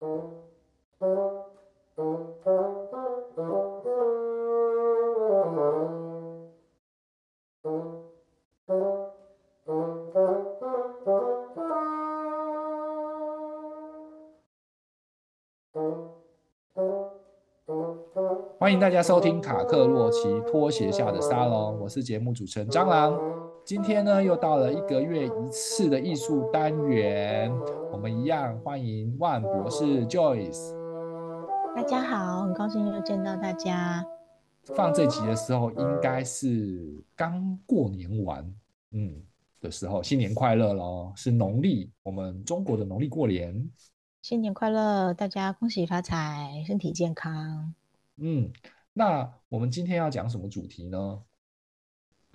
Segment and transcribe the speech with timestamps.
[0.00, 0.08] 欢
[18.72, 23.37] 迎大家收听卡克洛奇拖鞋下的沙龙，我是节目主持人蟑螂。
[23.68, 27.52] 今天呢，又到了一个月一次的艺术单元，
[27.92, 30.74] 我们一样欢迎万博士 Joyce。
[31.76, 34.02] 大家好，很高兴又见到大家。
[34.74, 38.42] 放这集的时候，应该是刚过年完，
[38.92, 39.22] 嗯
[39.60, 41.12] 的时候，新年快乐喽！
[41.14, 43.70] 是农历我们中国的农历过年，
[44.22, 47.74] 新年快乐，大家恭喜发财，身体健康。
[48.16, 48.50] 嗯，
[48.94, 51.20] 那我们今天要讲什么主题呢？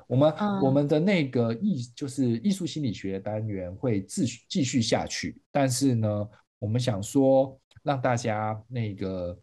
[0.07, 6.29] 我们、嗯、我们的那个艺就是艺术心理学单元会继续继续下去，但是呢，
[6.59, 9.37] 我们想说让大家那个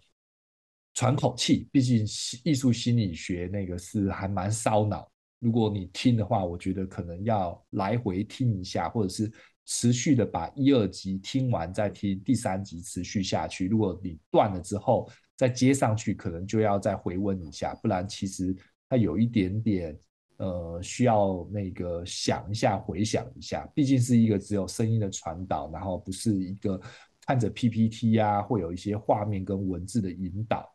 [0.94, 2.04] 喘口气，毕竟
[2.44, 5.10] 艺术心理学那个是还蛮烧脑。
[5.38, 9.30] 如果你听的话，我觉得可能要来回听一下，或者是
[9.64, 13.66] 持续的把一二集听完再听第三集，持续下去。
[13.66, 18.54] 如果你断了之后，再接上去，可能就要再回温一下，不然其实
[18.86, 19.98] 它有一点点
[20.40, 26.80] 呃需要那个想一下、回想一下，毕竟是一个只有声音的传导，然后不是一个
[27.26, 30.74] 看着 PPT 啊，会有一些画面跟文字的引导。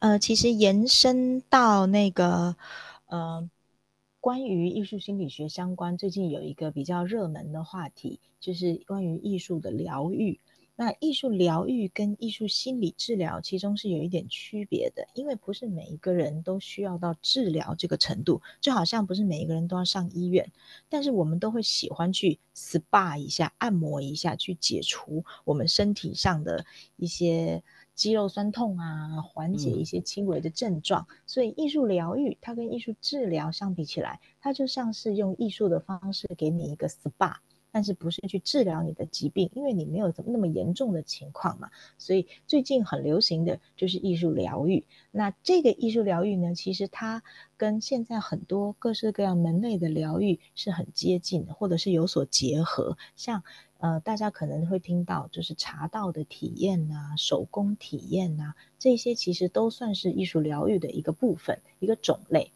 [0.00, 2.56] 呃，其实延伸到那个
[3.06, 3.48] 呃
[4.20, 10.40] 关于艺术心理学相关，最近有一个比较热门的话题，就是关于艺术的疗愈。
[10.74, 20.50] 那艺术疗愈跟艺术心理治疗其中是有一点区别的，因为不是每一个人都需要到治疗这个程度，就好像不是每一个人都要上医院，
[20.88, 26.64] 但是我们都会喜欢去 SPA 一下、按摩一下，去解除我们身体上的
[26.96, 27.62] 一些
[27.94, 31.06] 肌肉酸痛啊，缓解一些轻微的症状。
[31.08, 31.16] 嗯。
[31.26, 37.36] 所以艺术疗愈它跟艺术治疗相比起来，它就像是用艺术的方式给你一个 SPA。
[37.72, 44.84] 但是不是去治疗你的疾病，因为你没有怎么那么严重的情况嘛，所以最近很流行的就是艺术疗愈。
[45.10, 47.22] 那这个艺术疗愈呢，其实它
[47.56, 52.96] 跟现在很多各式各样门类的疗愈是很接近的，或者是有所结合。
[53.16, 53.42] 像
[53.78, 62.52] 呃，大家可能会听到就是茶道的体验啊，手工体验啊，这些其实都算是艺术疗愈的一个部分，一个种类。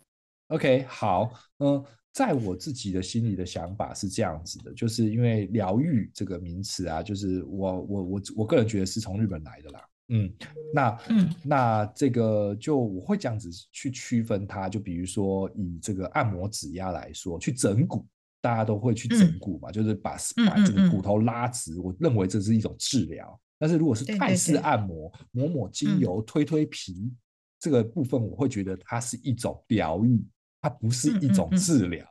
[0.48, 1.84] OK，好，嗯。
[2.16, 10.32] 在我自己的心里的想法是这样子的，就是因为疗愈这个名词啊，就是我我我我个人觉得是从日本来的啦，嗯，
[10.72, 18.06] 那嗯那这个就我会这样子去区分它，就比如说以这个按摩指压来说，去整骨，
[18.41, 20.16] 大家都会去整骨嘛，嗯、就是把
[20.47, 23.38] 把这个骨头拉直，嗯嗯嗯，我认为这是一种治疗。
[23.59, 27.16] 但是如果是泰式按摩，对对对，抹抹精油，推推皮，嗯，
[27.60, 30.25] 这个部分我会觉得它是一种疗愈。
[30.66, 32.04] 它不是一种治疗，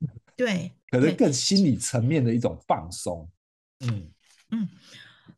[0.00, 3.30] 嗯嗯嗯，对，可能更心理层面的一种放松。
[3.80, 4.10] 嗯
[4.50, 4.66] 嗯，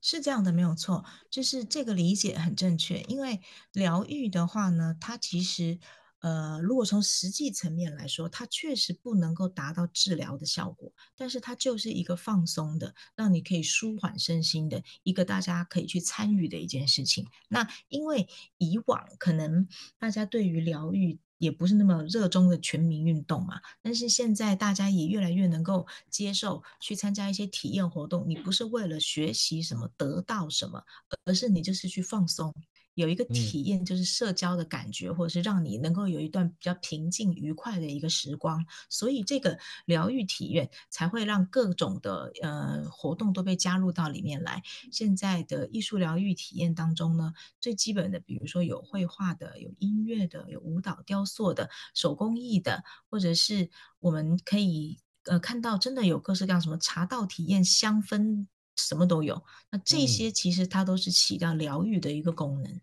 [0.00, 3.00] 是这样的，没有错，就是这个理解很正确。
[3.09, 3.41] 因为
[3.72, 5.81] 疗愈的话呢，它其实
[6.21, 17.27] 呃，如果从实际层面来说，它确实不能够达到治疗的效果，但是它就是一个放松的，让你可以舒缓身心的一个大家可以去参与的一件事情。
[17.49, 19.69] 那因为以往可能
[19.99, 28.25] 大家对于疗愈也不是那么热衷的全民运动嘛，但是现在大家也越来越能够接受去参加一些体验活动。
[28.29, 30.83] 你不是为了学习什么得到什么，
[31.25, 32.53] 而是你就是去放松。
[32.98, 44.64] 有一个体验，就是社交的感觉，嗯，或者是让你能够有一段比较平静愉快的一个时光，所以这个疗愈体验才会让各种的呃活动都被加入到里面来。
[44.91, 53.70] 现在的艺术疗愈体验当中呢，最基本的，比如说有绘画的、有音乐的、有舞蹈、雕塑的、手工艺的，或者是
[54.00, 59.44] 我们可以呃看到真的有各式各样什么茶道体验、香氛什么都有。
[59.70, 62.81] 那这些其实它都是起到疗愈的一个功能。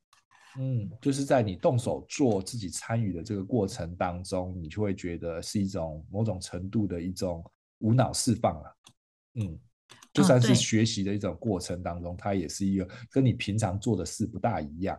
[0.57, 7.44] 嗯，就是在你动手做自己参与的这个过程当中，你就会觉得是一种某种程度的一种
[7.80, 8.78] 无脑释放了。
[9.36, 9.60] 嗯，
[10.13, 14.98] 就算是学习的一种过程当中，哦，它也是一个跟你平常做的事不大一样。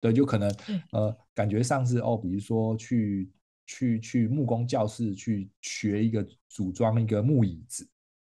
[0.00, 0.50] 对，就可能
[0.92, 3.30] 呃，感觉上是哦，比如说去
[3.66, 7.86] 去去木工教室去学一个组装一个木椅子，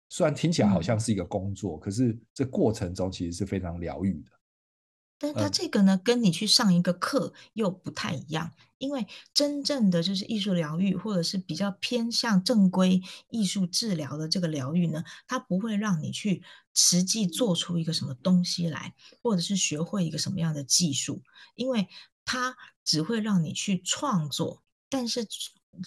[0.08, 4.30] 虽然听起来好像是一个工作，嗯，可是这过程中其实是非常疗愈的。
[5.22, 16.42] 但它这个呢，跟你去上一个课又不太一样，因为真正的就是艺术疗愈，或者是比较偏向正规艺术治疗的这个疗愈呢，它不会让你去
[16.74, 21.22] 实际做出一个什么东西来，或者是学会一个什么样的技术，
[21.54, 21.86] 因为
[22.24, 25.24] 它只会让你去创作，但是。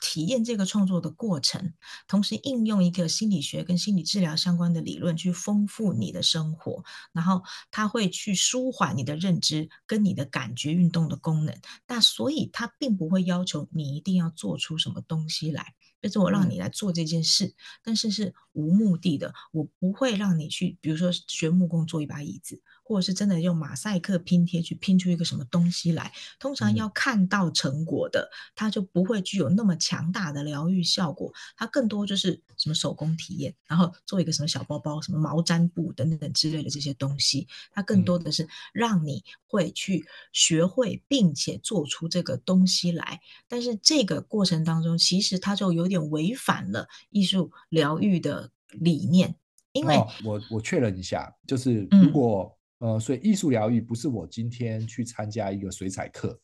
[0.01, 1.73] 体验这个创作的过程，
[2.07, 6.83] 同时应用一个心理学跟心理治疗相关的理论去丰富你的生活，
[7.13, 11.55] 然后它会去舒缓你的认知跟你的感觉运动的功能。
[11.87, 17.53] 那所以它并不会要求你一定要做出什么东西来，就是我让你来做这件事，嗯、
[17.83, 22.61] 但是是无目的的，我不会让你去，比如说学木工做一把椅子。
[22.87, 31.33] 或者是真的用马赛克拼贴去拼出一个什么东西来，通常要看到成果的，它就不会具有那么强大的疗愈效果。
[31.57, 37.47] 它更多就是什么手工体验，然后做一个什么小包包、什么毛毡布等等之类的这些东西。
[37.71, 43.19] 它更多的是让你会去学会并且做出这个东西来。
[43.47, 49.35] 但是这个过程当中，其实它就有点违反了艺术疗愈的理念，
[49.71, 52.64] 因为、哦、我我确认一下，就是如果、嗯。
[52.85, 56.39] 呃，所以艺术疗愈不是我今天去参加一个水彩课，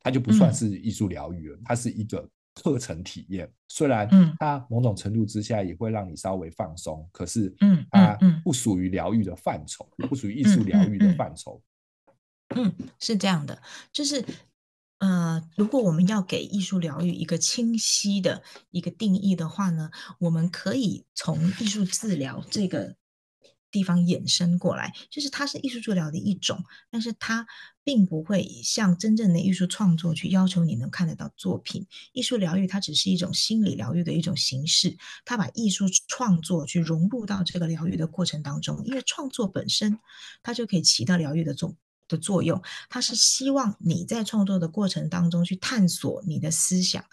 [0.00, 3.52] 它就不算是艺术疗愈了，嗯、它是一个课程体验。
[3.68, 4.08] 虽然
[4.40, 7.54] 它某种程度之下也会让你稍微放松，可是
[7.90, 11.60] 它不属于疗愈的范畴，不属于艺术疗愈的范畴。
[12.56, 13.60] 嗯，是这样的，
[13.92, 14.24] 就是
[15.00, 22.96] 呃，如果我们要给艺术疗愈一个清晰的一个定义的话呢，我们可以从艺术治疗这个。
[23.74, 26.62] 地方衍生过来，就是它是艺术治疗的一种，
[26.92, 27.44] 但是它
[27.82, 31.84] 并不会像真正的艺术创作去要求你能看得到作品。
[32.12, 39.98] 艺术疗愈它只是一种心理疗愈的一种形式，它把艺术创作去融入到这个疗愈的过程当中，因为创作本身
[40.44, 41.74] 它就可以起到疗愈的作
[42.06, 42.62] 的作用。
[42.88, 47.04] 它是希望你在创作的过程当中去探索你的思想。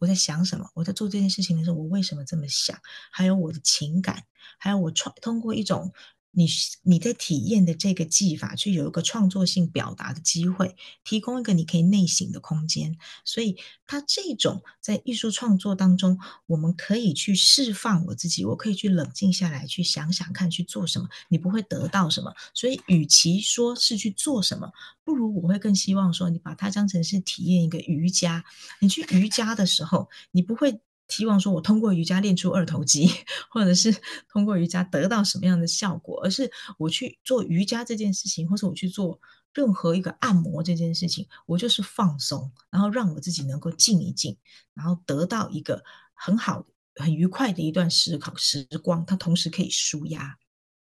[0.00, 0.68] 我在想什么？
[0.74, 2.78] 我在做这件事情的时候，我为什么这么想？
[3.12, 4.24] 还有我的情感，
[4.58, 5.92] 还有我创通过一种
[6.34, 6.46] 你
[6.82, 12.96] 你在体验的这个技法，去有一个创作性表达的机会，提供一个你可以内省的空间。
[13.24, 21.08] 所以，它这种在艺术创作当中，我们可以去释放我自己，我可以去冷静下来，去想想看去做什么。
[21.28, 24.70] 你不会得到什么，所以与其说是去做什么。
[25.04, 28.44] 不如我会更希望说，你把它当成是体验一个瑜伽。
[28.80, 33.08] 你去瑜伽的时候，你不会期望说我通过瑜伽练出二头肌，
[33.50, 33.94] 或者是
[34.28, 39.20] 通过瑜伽得到什么样的效果，而是我去做瑜伽这件事情，或者我去做
[39.52, 44.36] 任何一个按摩这件事情，我就是放松，然后让我自己能够静一静，
[44.74, 45.84] 然后得到一个
[46.14, 46.66] 很好、
[46.96, 50.38] 很愉快的一段思考时光，它同时可以舒压。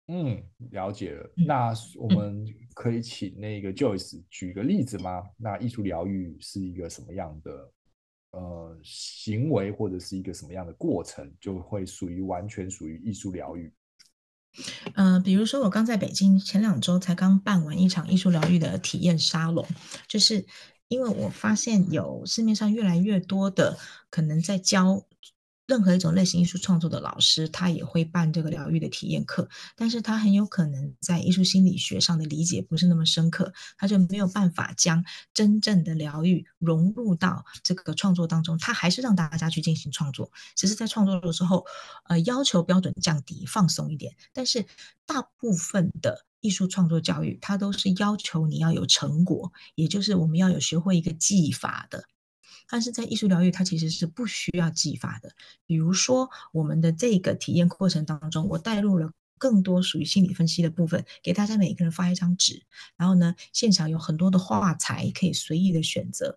[0.08, 0.40] 嗯，
[0.70, 1.30] 了解了。
[1.34, 5.24] 那我们可以请那个 Joyce 举个例子吗？
[5.36, 7.72] 那艺术疗愈是一个什么样的
[8.36, 13.72] 呃行为，或者是一个什么样的过程，就会属于完全属于艺术疗愈？
[14.94, 19.66] 嗯、呃，比如说我刚在北京前两周才刚办完一场艺术疗愈的体验沙龙，
[20.06, 20.46] 就是
[20.88, 23.78] 因为我发现有市面上越来越多的
[24.10, 25.04] 可能在教。
[25.66, 35.04] 任何一种类型艺术创作的老师，他也会办这个疗愈的体验课，但是他很有可能在艺术心理学上的理解不是那么深刻，他就没有办法将
[35.34, 38.56] 真正的疗愈融入到这个创作当中。
[38.58, 41.66] 他还是让大家去进行创作，只是在创作的时候，
[42.04, 44.14] 呃，要求标准降低，放松一点。
[44.32, 44.64] 但是
[45.04, 52.04] 大部分的艺术创作教育，它都是要求你要有成果，也就是我们要有学会一个技法的。
[52.68, 55.32] 但是在艺术疗愈，它其实是不需要技法的。
[55.66, 62.62] 比如说，我们的这个体验过程当中，我带入了更多属于心理分析的部分，给大家每个人发一张纸，
[62.96, 66.36] 然后呢，现场有很多的画材可以随意的选择。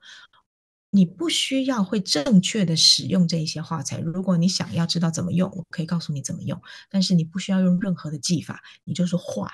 [0.92, 6.60] 你不需要会正确的使用这一些画材，如果你想要知道怎么用，我可以告诉你怎么用。
[6.90, 9.52] 但是你不需要用任何的技法，你就是画，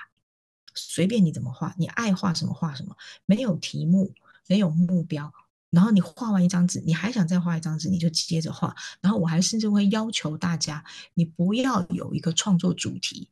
[0.74, 4.14] 随便你怎么画，你爱画什么画什么，没有题目，
[4.48, 5.30] 没有目标。
[5.70, 8.74] 然后你画完一张纸，你还想再画一张纸，你就接着画。
[9.00, 13.28] 然后我还甚至会要求大家，你不要有一个创作主题，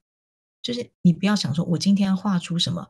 [0.60, 2.88] 就是你不要想说，我今天要画出什么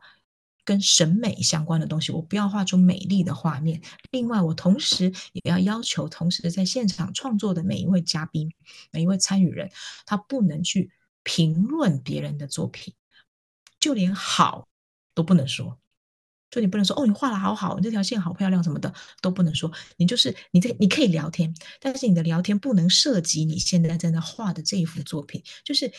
[0.63, 3.81] 跟审美相关的东西，我不要画出美丽的画面。
[4.11, 8.51] 另外，我同时也要要求，同时在现场创作的每一位嘉宾、
[8.91, 9.71] 每一位参与人，
[10.05, 10.91] 他不能去
[11.23, 12.93] 评论别人的作品，
[13.79, 14.67] 就连好
[15.13, 15.77] 都不能说。
[16.51, 19.71] 就你不能说哦，你画的好好，你这条线好漂亮什么的都不能说。
[19.97, 25.43] 你就是你这你可以聊天，但是你的聊天不能涉及你现在正在画的这一幅作品。
[25.63, 25.91] 就是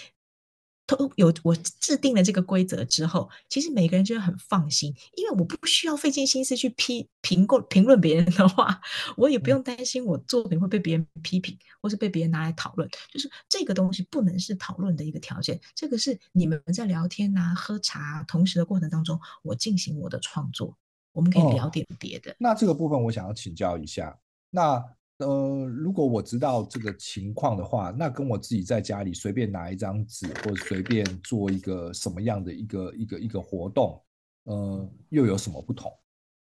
[0.86, 8.80] 都有我制定了这个规则之后，其实每个人就会很放心，因为我不需要费尽心思去批评过评论别人的话，
[9.16, 12.88] 我也不用担心我作品会被别人批评，或是被别人拿来讨论。
[13.12, 20.76] 就是这个东西不能是讨论的一个条件，这个是你们在聊天啊、喝茶、啊、同时的过程当中，我进行我的创作，
[21.12, 22.30] 我们可以聊点别的。
[22.30, 24.16] 哦，那这个部分我想要请教一下，
[24.50, 24.84] 那。
[25.18, 34.02] 呃，如果我知道这个情况的话，那跟我自己在家里随便拿一张纸，或者随便做一个什么样的一个一个一个活动，
[34.44, 35.90] 呃，又有什么不同？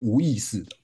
[0.01, 0.77] 无意识的。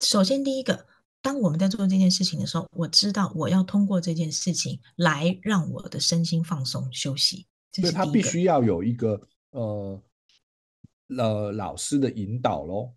[0.00, 0.86] 首先，第一个，
[1.20, 7.46] 当我们在做这件事情的时候，我知道我要通过这件事情来让我的身心放松休息。
[7.72, 10.02] 所以，他必须要有一个呃
[11.16, 12.94] 呃老师的引导喽。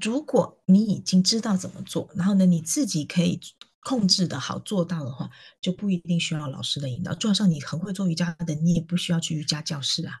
[0.00, 3.40] 如果你已经知道怎么做，然后呢，你自己可以
[3.80, 7.14] 控制的好做到的话，就不一定需要老师的引导。
[7.14, 10.20] 就好像你很会做瑜伽的，你也不需要去瑜伽教室啊。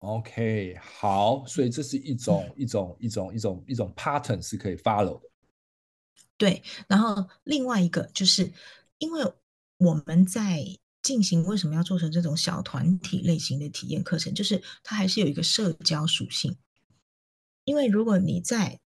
[0.00, 5.30] OK，好，所以这是一种、嗯、一种一种一种一种 pattern 是可以 follow 的。
[6.36, 8.52] 对，然后另外一个就是，
[8.98, 9.24] 因为
[9.78, 10.62] 我们在
[11.00, 16.56] 进行为什么要做成这种小团体类型的体验课程，就是它还是有一个社交属性。
[17.64, 18.80] 因为如果你在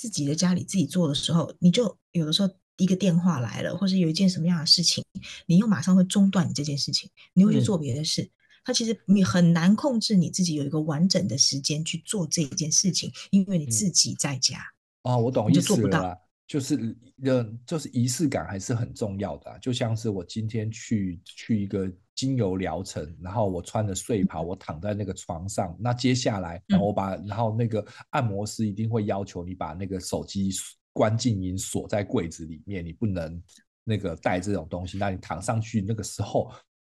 [0.00, 5.04] 自己的家里自己做的时候，你就有的时候一个电话来了，或是有一件什么样的事情，
[5.44, 8.22] 你又马上会中断你这件事情，你会去做别的事。
[8.22, 8.30] 嗯、
[8.64, 14.56] 它其实你很难控制你自己有一个完整的时间去做这一件事情，因为你自己在家。
[15.02, 16.18] 嗯、哦，我懂意思了，就做不到。
[16.46, 19.58] 就是呃，就是仪式感还是很重要的、啊。
[19.58, 25.74] 就像是我今天去去一个精油疗程，然后我穿着睡袍，我躺在那个床上。
[25.80, 30.50] 那接下来，然后我把，然后那个按摩师一定会要求你把那个手机
[30.92, 33.42] 关静音，锁在柜子里面，你不能
[33.84, 34.98] 那个带这种东西。
[34.98, 36.52] 那你躺上去那个时候，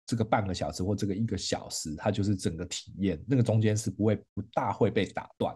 [0.06, 5.56] 这个半个小时或这个一个小时，它就是整个体验，那个中间是不会不大会被打断。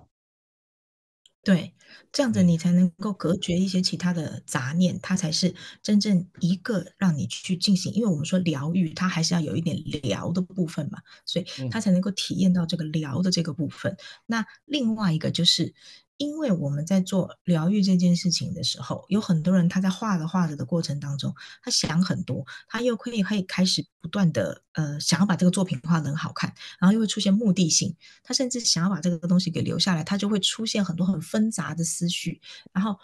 [1.47, 1.73] 对，
[2.11, 7.93] 这样子你才能够隔绝一些其他的杂念，它才是真正一个让你去进行。
[7.93, 13.95] 因为我们说疗愈，它还是要有一点疗的部分嘛，所以它才能够体验到这个疗的这个部分。
[14.25, 15.73] 那另外一个就是。
[16.17, 32.41] 因为我们在做疗愈这件事情的时候，有很多人他在画着画着的过程当中，他想很多，他又可以可以开始不断的呃想要把这个作品画得很好看，然后又会出现目的性，他甚至想要把这个东西给留下来，他就会出现很多很纷杂的思绪。
[32.73, 32.97] 然后，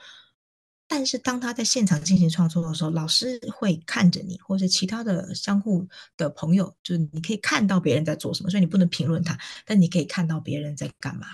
[0.88, 11.28] 但是当他在现场进行创作的时候，老师会看着你，或者其他的相互的朋友，就是你可以看到别人在做什么，所以你不能评论他，但你可以看到别人在干嘛。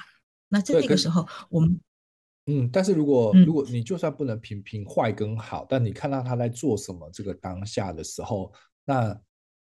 [0.49, 1.79] 那在这个时候，我们
[2.47, 8.51] 嗯，但是如果、嗯、如果你就算不能评评坏跟好，但你看到他在做什么，这个当下的时候，
[8.85, 9.15] 那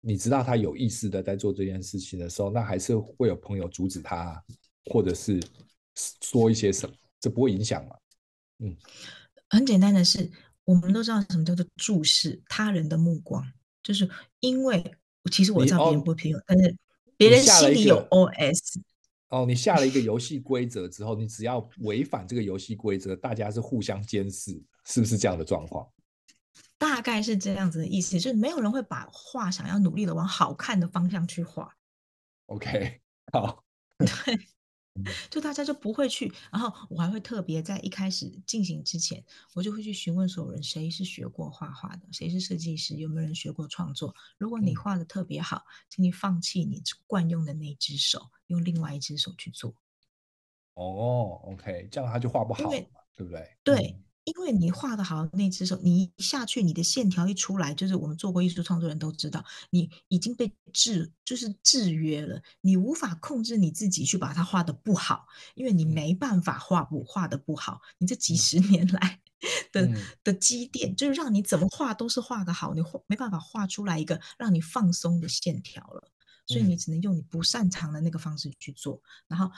[0.02, 4.44] 你知道他有意识的在做这件事情的时候，那还是会有朋友阻止他，
[4.92, 5.40] 或者是
[6.20, 7.96] 说一些什么，这不会影响吗？
[8.58, 8.76] 嗯，
[9.48, 10.30] 很简单的是，
[10.64, 13.42] 我们都知道什么叫做注视他人的目光，
[13.82, 14.06] 就是
[14.40, 14.94] 因为
[15.32, 16.76] 其实我知道别人不会评论，但是
[17.16, 18.63] 别人心里有 OS。
[19.34, 25.84] 哦，你下了一个游戏规则之后，你只要违反这个游戏规则，大家是互相监视，是不是这样的状况？
[26.78, 31.74] 大概是这样子的意思，就是没有人会把画想要努力的往好看的方向去画。
[32.46, 33.00] OK，
[33.32, 33.64] 好，
[33.98, 34.38] 对。
[35.30, 39.24] 就大家就不会去，然后我还会特别在一开始进行之前，
[39.54, 44.14] 我就会去询问所有人，谁是学过画画的，谁是设计师，有没有人学过创作？
[44.38, 49.74] 如果你画的特别好，请你放弃你惯用的那只手，用另外一只手去做。
[50.74, 52.70] 哦，OK，这样他就画不好了，
[53.14, 53.56] 对不对？
[53.62, 54.03] 对。
[54.26, 69.20] 嗯因为你画的好，那只手你一下去，你的线条一出来，就是我们做过艺术创作人都知道，你已经被制，就是制约了，你无法控制你自己去把它画的不好，因为你没办法画不画的不好，你这几十 年来
[69.70, 76.08] 的、嗯、的积淀，就是让你怎么画都是画的好，你画没办法画出来一个让你放松的线条了，
[76.46, 79.50] 所以你只能用你不擅长的那个方式去做，然后。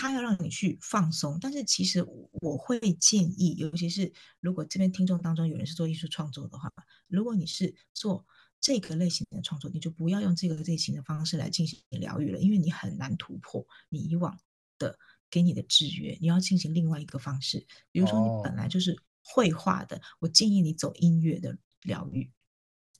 [0.00, 6.72] 他要让你去放松，但是其实我会建议，尤其是如果这边听众当中有人是做艺术创作的话，
[7.08, 8.24] 如果你是做
[8.60, 14.38] 这个类型的创作，你就不要用这个类型的方式来进行疗愈了，因为你很难突破你以往
[14.78, 14.96] 的
[15.28, 16.16] 给你的制约。
[16.20, 22.30] 你要进行另外一个方式，比如说你本来就是绘画的，我建议你走音乐的疗愈。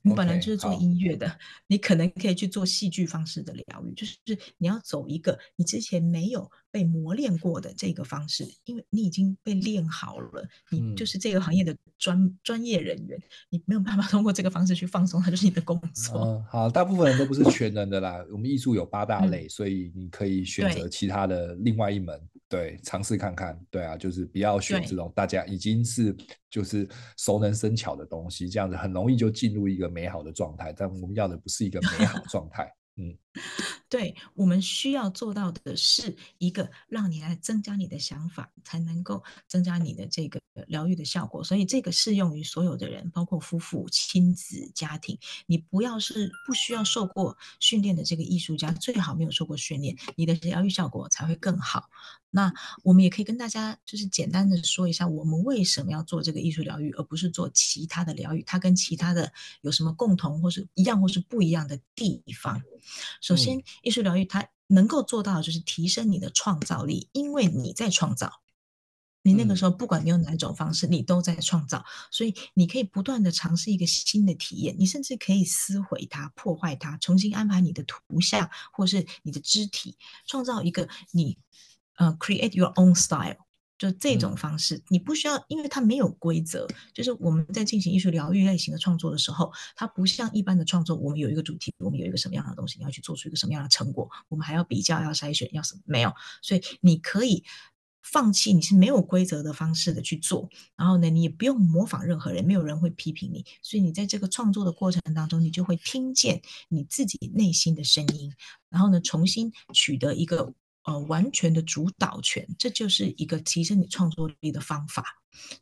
[0.01, 4.17] 你本来就是做音乐的，你可能可以去做戏剧方式的疗愈，就是
[4.57, 16.21] 你要走一个你之前没有被磨练过的这个方式，因为你已经被练好了，你就是这个行业的专、嗯、专业人员，你没有办法通过这个方式去放松，它就是你的工作。
[16.21, 18.25] 嗯，好，大部分人都不是全能的啦。
[18.31, 23.57] 我们艺术有八大类，嗯、所以你可以选择其他的另外一门，对，尝试看看。
[23.69, 26.15] 对啊，就是不要选这种大家已经是
[26.49, 30.73] 就是熟能生巧的东西，这样子很容易就进入一个美好的状态。
[30.75, 32.73] 但我们要的不是一个美好状态。
[32.97, 33.15] 嗯，
[33.89, 41.43] 对，我们需要做到的是一个让你来增加你的想法，才能够增加你的这个疗愈的效果。
[41.43, 45.17] 所以这个适用于所有的人，包括夫妇、亲子、家庭。
[45.47, 51.89] 你不要是不需要受过训练的这个艺术家，最好没有受过训练，你的疗愈效果才会更好。
[52.31, 52.53] 那
[52.83, 58.43] 我们也可以跟大家就是简单的说一下，我们为什么要做这个艺术疗愈，而不是做其他的疗愈？
[58.43, 62.61] 它跟其他的有什么共同，或是一样，或是不一样的地方？
[63.19, 68.41] 首先，艺术疗愈它能够做到的就是提升你的创造力，因为你在创造。
[69.21, 74.75] 你那个时候不管你用哪种方式，你都在创造，所以你可以不断的尝试一个新的体验。
[74.79, 81.37] 你甚至可以撕毁它、破坏它，重新安排你的图像或是你的肢体，创造一个你。
[81.95, 83.35] 呃、uh，create your own style，
[83.79, 86.67] 就这种方式，嗯，你不需要，因为它没有规则。
[86.93, 95.81] 就是我们在进行艺术疗愈类型的创作的时候，它不像一般的创作，我们有一个主题，我们有一个什么样的东西，你要去做出一个什么样的成果，我们还要比较，要筛选，要什么？
[95.85, 97.45] 没有，所以你可以
[98.03, 108.33] 放弃，你是没有规则的方式的去做，然后呢，你也不用模仿任何人，没有人会批评你，所以你在这个创作的过程当中，你就会听见你自己内心的声音，
[108.69, 110.53] 然后呢，重新取得一个。
[110.83, 115.03] 呃，完全的主导权，这就是一个提升你创作力的方法。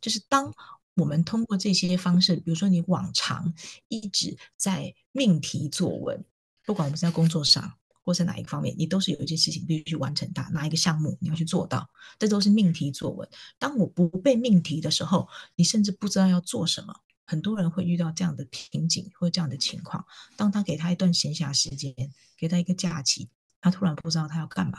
[0.00, 0.54] 就是当
[0.94, 3.52] 我们通过这些方式，比如说你往常
[3.88, 6.24] 一直在命题作文，
[6.64, 7.72] 不管我们在工作上
[8.02, 13.28] 或是哪一个方面，你都是有一件事情必须去完成它，哪一个项目你要去做到，这都是命题作文。
[13.58, 16.94] 当我不被命题的时候，你甚至不知道要做什么。
[17.26, 20.06] 很多人会遇到这样的瓶颈或这样的情况。
[20.34, 21.94] 当他给他一段闲暇时间，
[22.38, 23.28] 给他一个假期，
[23.60, 24.78] 他突然不知道他要干嘛。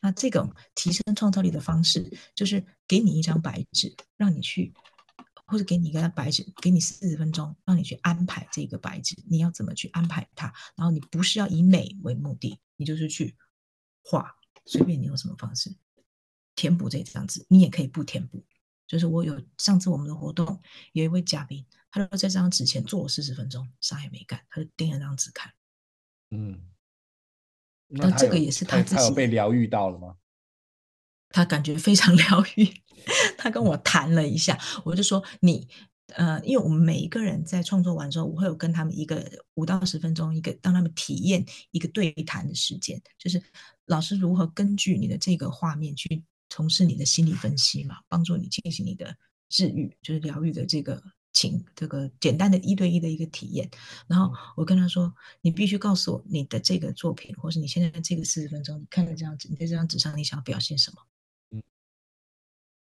[0.00, 4.72] 那这种提升创造力的方式，就是给你一张白纸，让你去，
[5.44, 10.52] 或者给你一个白纸，给你四十分钟，让你去安排这个白纸，你要怎么去安排它？
[10.76, 13.36] 然后你不是要以美为目的，你就是去
[14.02, 14.36] 画，
[14.66, 15.76] 随便你用什么方式
[16.54, 18.44] 填补这张纸，你也可以不填补。
[18.86, 25.52] 就是我有上次我们的活动，有一位嘉宾，他就在这张纸前坐了四十分钟，啥也没干，他就盯着那张纸看，
[26.30, 26.70] 嗯。
[27.88, 30.16] 那这个也是他自己被疗愈到了吗？
[31.30, 32.68] 他感觉非常疗愈。
[33.38, 35.66] 他跟我谈了一下，我就说你
[36.14, 39.24] 呃，因为我们每一个人在创作完之后，我会有跟他们一个
[39.54, 43.42] 五到十分钟一个让他们体验一个对谈的时间，就是
[43.86, 49.16] 老师如何根据你的这个画面去从事你的心理分析嘛，帮助你进行你的
[49.48, 51.02] 治愈，就是疗愈的这个。
[51.32, 53.70] 请这个简单的一对一的一个体验，
[54.06, 61.02] 然后我跟他说：“你必须告诉我你的这个作品，或是你现在的这个四十分钟，你看着这张纸，你在这张纸上你想要表现什么？”
[61.52, 61.62] 嗯，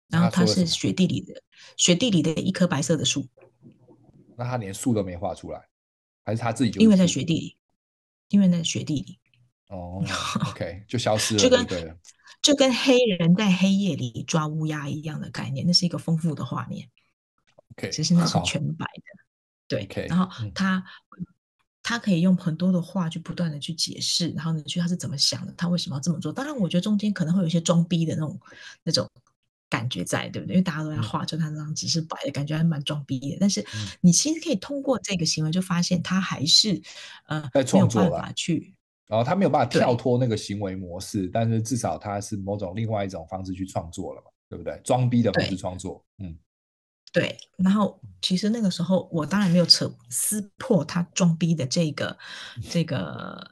[0.10, 1.41] 然后他是雪地里的
[1.77, 3.27] 雪地里的一棵白色的树，
[4.36, 5.69] 那他连树都没画出来，
[6.23, 7.58] 还是他自己就因为在雪地里，
[8.30, 9.19] 因为在雪地里。
[9.67, 10.04] 哦
[10.49, 11.95] ，OK 就消失 了，就跟对
[12.41, 16.89] 就跟黑人在黑夜里抓乌鸦一样的概念，那是一个丰富的画面。
[17.82, 19.24] Okay, 其实那是全白的，
[19.67, 19.88] 对。
[19.88, 20.78] Okay, 然后他、
[21.17, 21.26] 嗯、
[21.82, 26.32] 他可以用很多的话去不断的去解释，然后你，去他是怎么想的，他为什么要这么做？
[26.32, 28.39] 当然，我觉得中间可能会有一些装逼的那种
[28.84, 29.10] 那种
[29.67, 30.56] 感觉在，对不对？
[30.56, 33.38] 因为大家都在画，就他那张纸是白的，感觉还蛮装逼的。
[33.39, 33.65] 但是
[34.02, 36.80] 你其实可以通过这个行为，就发现他还是
[37.26, 38.76] 呃没有办法去，
[39.08, 44.80] 然后他没有办法跳脱那个行为模式，但是至少他是某种另外一种方式去创作了嘛，对不对？
[44.84, 46.38] 装逼的方式创作，嗯。
[47.13, 52.17] 对，然后其实那个时候我当然没有扯撕破他装逼的这个
[52.69, 53.52] 这个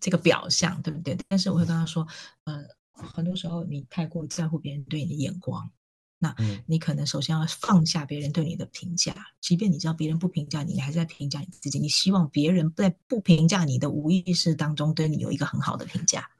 [0.00, 1.14] 这个表象，对不对？
[1.28, 2.06] 但是我会跟他说，
[2.44, 5.70] 呃，很多时候你太过在乎别人对你的眼光，
[6.18, 11.78] 那你可能首先要放下别人对你的评价，即便你知道别人不评价你，你还是在评价你自己。
[11.78, 16.30] 你希望别人在不评价你的无意识当中对你有一个很好的评价，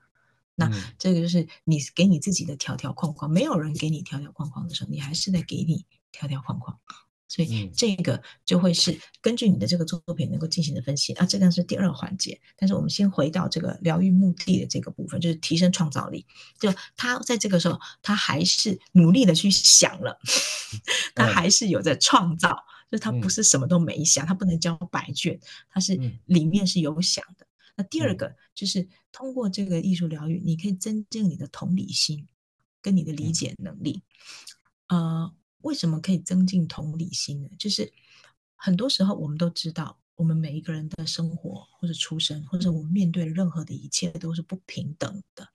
[0.55, 3.31] 那这个就是你给你自己的条条框框。
[3.31, 5.85] 没有人给你条条框框的时候，你还是在给你。
[6.15, 6.79] 条条框框，
[7.27, 12.41] 所以这个就会是根据你的这个作品能够进行的分析啊，这个是第二个环节。
[12.57, 16.25] 但是我们先回到这个疗愈目的的这个部分，就是提升创造力。
[16.61, 20.21] 就他在这个时候，他还是努力的去想了，
[21.17, 22.57] 他还是有在创造，
[22.91, 27.47] 就他不是什么都没想，他不能交白卷，他是里面是有想的。
[27.75, 32.29] 那第二个就是通过这个艺术疗愈，你可以增进你的同理心
[32.81, 34.05] 跟你的理解能力，
[34.87, 35.35] 呃。
[35.65, 37.49] 为什么可以增进同理心呢？
[37.59, 37.91] 就是
[38.55, 45.49] 很多时候我们都知道，我们每一个人的生活或者出生，或者我们面对的任何的一切都是不平等的。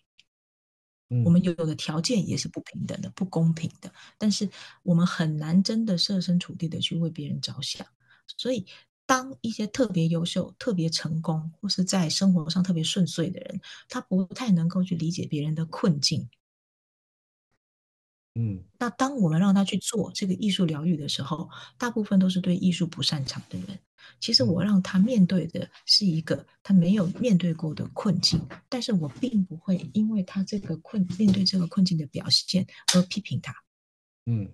[1.10, 3.92] 嗯，我们有的条件也是不平等的、不公平的。
[4.18, 4.50] 但是
[4.84, 7.86] 我们很难真的设身处地的去为别人着想。
[8.38, 8.66] 所以，
[9.06, 16.30] 当一些特别优秀、特别成功，或是在生活上特别顺遂的人，他不太能够去理解别人的困境。
[18.42, 23.78] 嗯，那当我们让他去做这个艺术疗愈的时候，大部分都是对艺术不擅长的人。
[24.22, 33.54] 其实我让他面对的是一个他没有面对过的困境，但是我并不会因为他这个困面对这个困境的表现而批评他。
[34.26, 34.50] 嗯，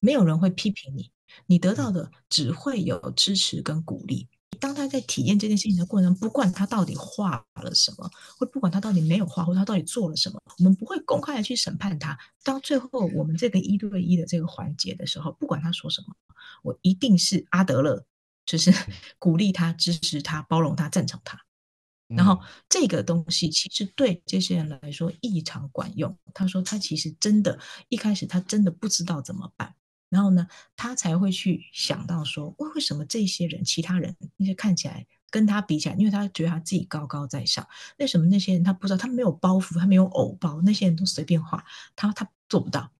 [0.00, 1.12] 没有人会批评你，
[1.46, 4.26] 你得到的只会有支持跟鼓励。
[4.60, 12.18] 当他在体验这件事情的过程，不管他到底画了什么，或不管他到底没有画，或他到底做了什么，我们不会公开的去审判他。
[12.44, 16.14] 到最后，我们这个一对一的这个环节的时候，不管他说什么，
[16.62, 18.04] 我一定是阿德勒，
[18.44, 18.72] 就是
[19.18, 21.40] 鼓励他、支持他、包容他、赞成他。
[22.08, 22.40] 然后
[22.70, 26.16] 这个东西其实对这些人来说异常管用。
[26.32, 27.58] 他说他其实真的，
[27.90, 29.74] 一开始他真的不知道怎么办。
[30.08, 37.66] 然后呢，他才会去想到说，为为什么这些人、其他人那些看起来跟他比起来，因为他觉得他自己高高在上，
[37.98, 42.90] 为什么那些人他不知道，他没有包袱，他没有偶包，那些人都随便画，他他做不到。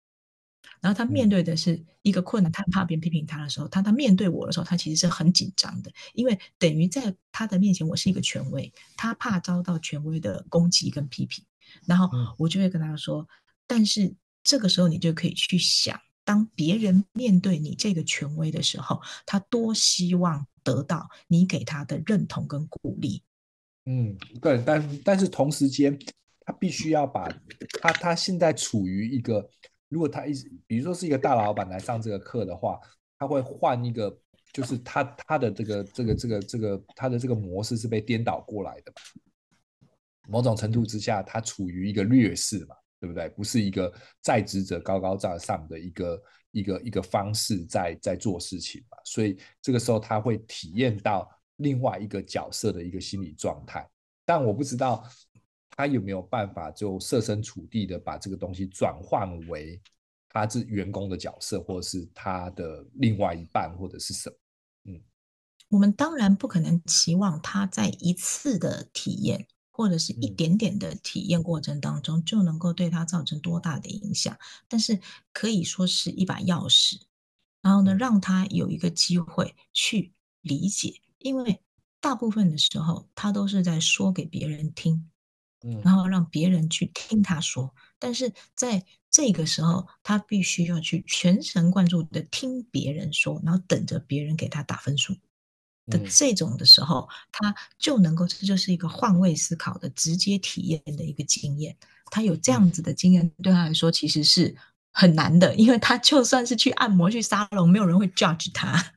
[0.81, 11.45] 然后他面对的是一个困难，他怕别人批评他的时候，他他面对我的时候，他其实是很紧张的，因为等于在他的面前，我是一个权威，他怕遭到权威的攻击跟批评。
[11.85, 13.27] 然后我就会跟他说，
[13.67, 16.01] 但是这个时候你就可以去想。
[16.29, 23.23] 当别人面对你这个权威的时候，他多希望得到你给他的认同跟鼓励。
[23.87, 25.99] 嗯，对，但但是同时间，
[26.41, 27.27] 他必须要把
[27.81, 29.49] 他他现在处于一个，
[29.89, 30.35] 如果他一，
[30.67, 32.79] 比如说是一个大老板来上这个课的话，
[33.19, 34.15] 他会换一个，
[34.53, 38.93] 就是他他的这个这个这个这个他的这个模式是被颠倒过来的。
[40.29, 42.77] 某种程度之下，他处于一个劣势嘛。
[43.01, 43.29] 对不对？
[43.31, 53.89] 不是一个在职者高高在上的一个一个一个方式在在做事情吧，所以这个时候他会体验到另外一个角色的一个心理状态，
[54.25, 55.09] 但我不知道
[55.71, 59.81] 他有没有办法就设身处地的把这个东西转换为
[60.29, 64.37] 他是员工的角色，或者是他的另外一半，或者是什么？
[64.85, 65.01] 嗯，
[65.69, 69.47] 我们当然不可能期望他在一次的体验。
[69.79, 74.37] 或者是一点点的体验过程当中，就能够对他造成多大的影响？
[74.67, 74.99] 但是
[75.33, 77.01] 可以说是一把钥匙，
[77.63, 80.13] 然后呢，让他有一个机会去
[80.43, 81.61] 理解，因为
[82.01, 85.09] 大部分的时候他都是在说给别人听，
[85.85, 95.15] 然后让别人去听他说，但是在这个时候，他必须要去全神贯注的听别人说，然后等着别人给他打分数。
[95.89, 101.77] 的这种的时候，他就能够，这就是一个换位思考的直接体验的一个经验。
[102.11, 104.57] 他有这样子的经验，对他来说其实是
[104.93, 108.95] 很难的，因为他就算是去按摩、去沙龙，没有人会 judge 他。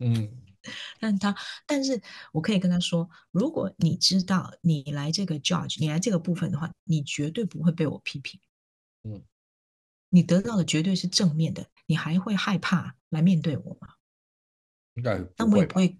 [0.00, 0.28] 嗯，
[0.98, 2.00] 但他，但是
[2.32, 8.40] 我可以跟他说，如果你知道你来这个 judge，你来这个部分的话，你绝对不会被我批评。
[9.04, 9.22] 嗯，
[10.10, 13.94] 你得到的绝对是正面的，你还会害怕来面对我吗？
[14.94, 15.96] 应该，那我也不会。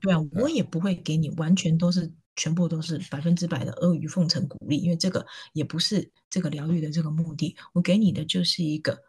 [0.00, 7.56] 对啊，我也不会给你完全都是全部都是百分之百的阿谀奉承鼓励，因为这个也不是这个疗愈的这个目的。
[7.72, 9.02] 我给你的就是一个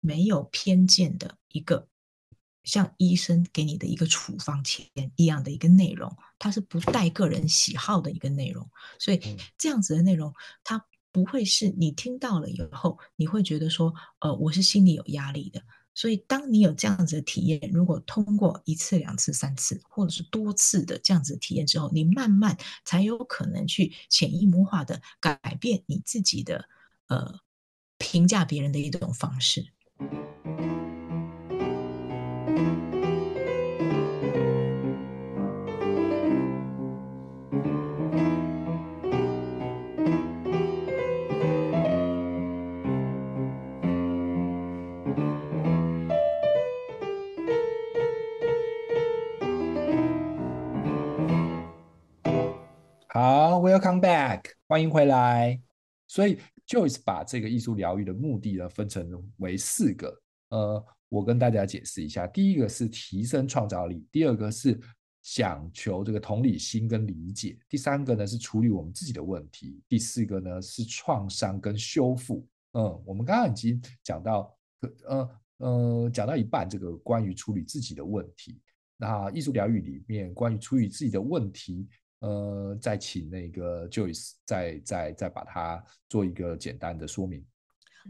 [0.00, 1.88] 没有偏见的一个
[2.64, 8.68] 像医生给你的一个处方签一样的一个内容，它是不带个人喜好的一个内容，
[8.98, 9.20] 所以
[9.56, 15.62] 这样子的内容它不会是你听到了以后你会觉得说，呃，我是心里有压力的。
[15.94, 26.68] 所以，当你有这样子的体验，如果通过一次、两次、三次，或者是多次的这样子的体验之后，你慢慢才有可能去潜移默化的改变你自己的
[27.06, 27.38] 呃
[27.98, 29.73] 评价别人的一种方式。
[54.66, 55.60] 欢迎回来。
[56.06, 60.20] 所以 Joyce 把这个艺术疗愈的目的呢，分成为四个。
[60.50, 64.78] 呃，我跟大家解释一下，第一个是提升创造力，第二个是
[65.22, 72.46] 讲求这个同理心跟理解，第三个呢是处理我们自己的问题，第四个呢是创伤跟修复。
[72.72, 74.56] 嗯，我们刚刚已经讲到，
[75.06, 78.60] 呃呃，讲到一半，这个关于处理自己的问题。
[78.96, 81.88] 那艺术疗愈里面关于处理自己的问题，
[82.24, 87.44] 呃，再请那个 Joyce 再再再把它做一个简单的说明。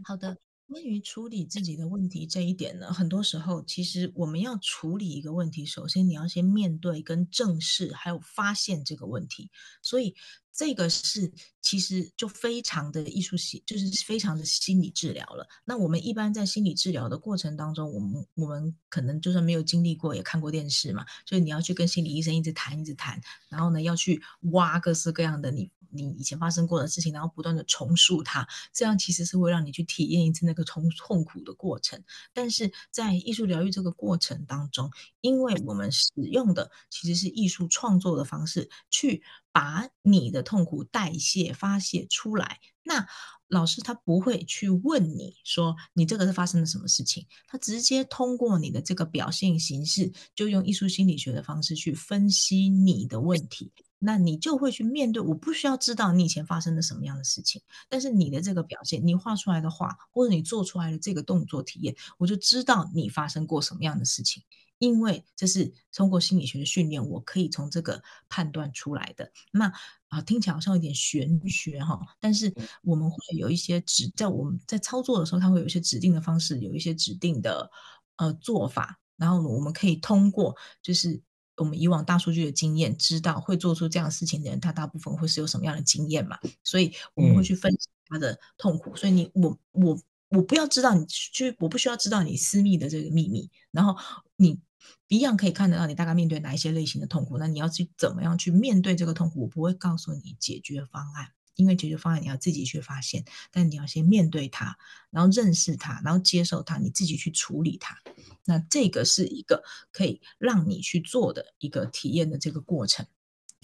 [0.05, 0.37] 好的。
[0.67, 9.51] 关于处理自己的问题这一点呢，很多时候其实我们要处理一个问题，首先你要先面对跟正视，还有发现这个问题。
[9.81, 10.15] 所以
[10.51, 15.47] 这个是其实就非常的艺术性，就是非常的心理治疗了。
[15.65, 24.19] 那我们一般在心理治疗的过程当中，我们我们可能就算没有经历过，也看过电视嘛，所以你要去跟心理医生一直谈，一直谈，然后呢要去
[24.53, 25.69] 挖各式各样的你。
[25.95, 32.03] 你以前发生过的事情，然后不断的重塑它，这样其实是会让你去体验一次那个痛痛苦的过程。
[32.33, 42.59] 但是在艺术疗愈这个过程当中，因为我们使用的其实是艺术创作的方式，去把你的痛苦代谢发泄出来。
[42.83, 43.07] 那
[43.47, 53.71] 老师他不会去问你说你这个是发生了什么事情，他直接通过你的这个表现形式，就用艺术心理学的方式去分析你的问题。
[53.97, 64.43] 那你就会去面对，我不需要知道你以前发生了什么样的事情，但是你的这个表现，你画出来的画，或者你做出来的这个动作体验，我就知道你发生过什么样的事情，
[64.77, 69.31] 因为这是通过心理学的训练，我可以从这个判断出来的。
[69.51, 69.71] 那
[70.09, 72.53] 啊，听起来好像有点玄学哈，但是
[72.83, 77.71] 我们会有一些指，在我们在操作的时候，它会有一些指定的方式，有一些指定的
[78.17, 81.23] 呃做法，然后我们可以通过就是。
[81.57, 86.37] 我们以往大数据的经验，知道会做出这样的事情的人，他大部分会是有什么样的经验嘛？
[86.63, 88.91] 所以我们会去分析他的痛苦。
[88.91, 93.49] 嗯、所以你我我我不要知道你去，我不需要知道你私密的这个秘密。
[93.71, 93.95] 然后
[94.35, 94.59] 你
[95.07, 97.37] 一样可以看得到你大概面对哪一些类型的痛苦。
[97.37, 99.41] 那你要去怎么样去面对这个痛苦？
[99.41, 101.29] 我不会告诉你解决方案。
[101.55, 104.77] 因为解决方案你要自己去发现，但你要先面对它，
[105.09, 107.97] 然后认识它，然后接受它，你自己去处理它。
[108.43, 113.05] 那这个是一个可以让你去做的一个体验的这个过程。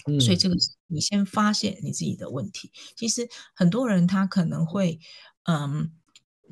[0.06, 0.56] 嗯，所以这个
[0.88, 2.72] 你先发现你自己的问题。
[2.96, 5.00] 其实很多人他可能会，
[5.44, 5.92] 嗯，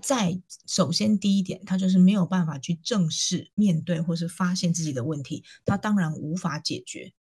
[0.02, 7.14] 在首先第一点，他就是没有办法去正视、面对或是发现自己的问题，他当然无法解决，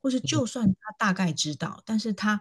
[0.00, 2.40] 或是就算他大概知道，但是他。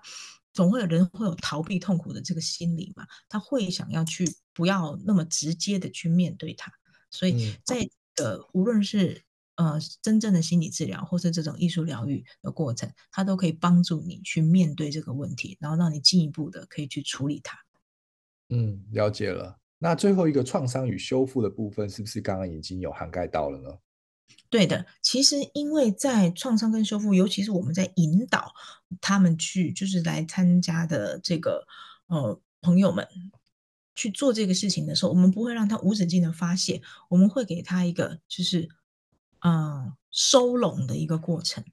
[0.55, 6.71] 总会有人会有逃避痛苦的这个心理嘛，他会想要去不要那么直接的去面对它，
[7.11, 9.21] 所以在呃无论是
[9.57, 17.57] 呃真正的心理治疗或是这种艺术疗愈的过程，它都可以帮助你去面对这个问题，然后让你进一步的可以去处理它。
[18.49, 19.59] 嗯，了解了。
[19.77, 23.69] 那最后一个创伤与修复的部分，是不是刚刚已经有涵盖到了呢？
[24.49, 28.53] 对的，其实因为在创伤跟修复，尤其是我们在引导
[29.01, 31.67] 他们去，就是来参加的这个
[32.07, 33.05] 呃朋友们
[33.95, 38.69] 去做这个事情的时候，我们不会让他无止境的发泄，我们会给他一个就是
[39.39, 41.63] 嗯、呃、收拢的一个过程。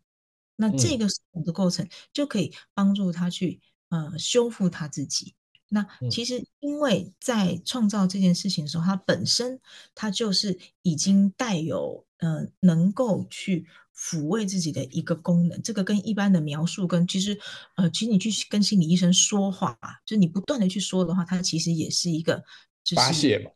[0.57, 3.61] 那这个收拢的过程就可以帮助他去
[3.91, 5.35] 呃修复他自己。
[5.75, 9.59] 那其实，因为在创造这件事情的时候，它本身
[9.95, 15.63] 它就是已经带有呃能够去抚慰自己的一个功能。
[15.63, 17.41] 这个跟一般的描述跟其实
[17.77, 22.45] 呃，其实你去跟心理医生说话，就是你不断的去说的话，它其实也是一个
[22.85, 23.51] 就是发泄嘛，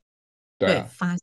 [0.58, 1.16] 对啊，对，发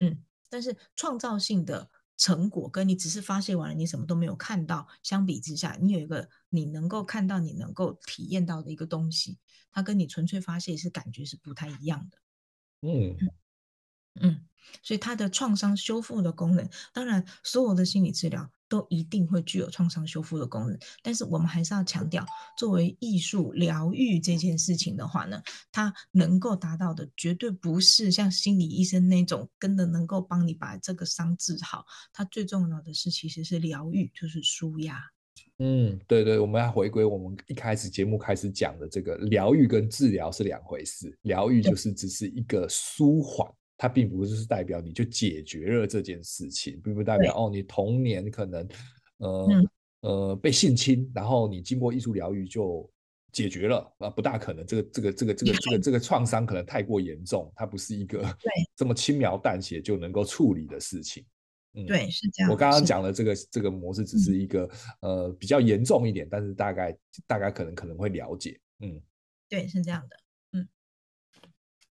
[0.00, 1.90] 嗯，但是创造性的。
[2.18, 4.86] 成果跟你只是发泄完了，你什么都没有看到。
[5.02, 9.38] 相比之下，你有一个你能够看到、你能够体验到的一个东西，
[9.70, 12.18] 它跟你纯粹发泄是感觉是不太一样的。
[13.20, 13.30] 嗯
[14.20, 14.47] 嗯，
[14.82, 18.50] 所以它的创伤修复的功能，当然所有的心理治疗。
[18.70, 22.22] 都一定会具有创伤修复的功能，但是我们还是要强调，
[22.58, 25.42] 作为艺术疗愈这件事情的话呢，
[25.72, 31.82] 它能够达到的绝对不是像心理医生那种真的能够帮你把这个伤治好。
[32.12, 35.00] 它最重要的是其实是疗愈，就是舒压。
[35.60, 43.50] 嗯，对对，我们要回归我们一开始节目开始讲的这个疗愈跟治疗是两回事，疗愈就是只是一个舒缓。
[43.78, 48.68] 它并不是代表你就解决了这件事情，并不代表哦，你童年可能
[49.18, 49.68] 呃、嗯、
[50.00, 52.90] 呃被性侵，然后你经过艺术疗愈就
[53.30, 54.66] 解决了啊，不大可能。
[54.66, 58.20] 这个这个这个这个这个这个创伤可能太过严重，它不是一个
[58.74, 61.24] 这么轻描淡写就能够处理的事情。
[61.74, 62.50] 嗯，对，是这样。
[62.50, 64.68] 我刚刚讲的这个这个模式只是一个、
[65.02, 68.58] 嗯、呃比较严重一点，但是大概大概可能可能会了解。
[68.80, 69.00] 嗯，
[69.48, 70.16] 对，是这样的。
[70.52, 70.68] 嗯，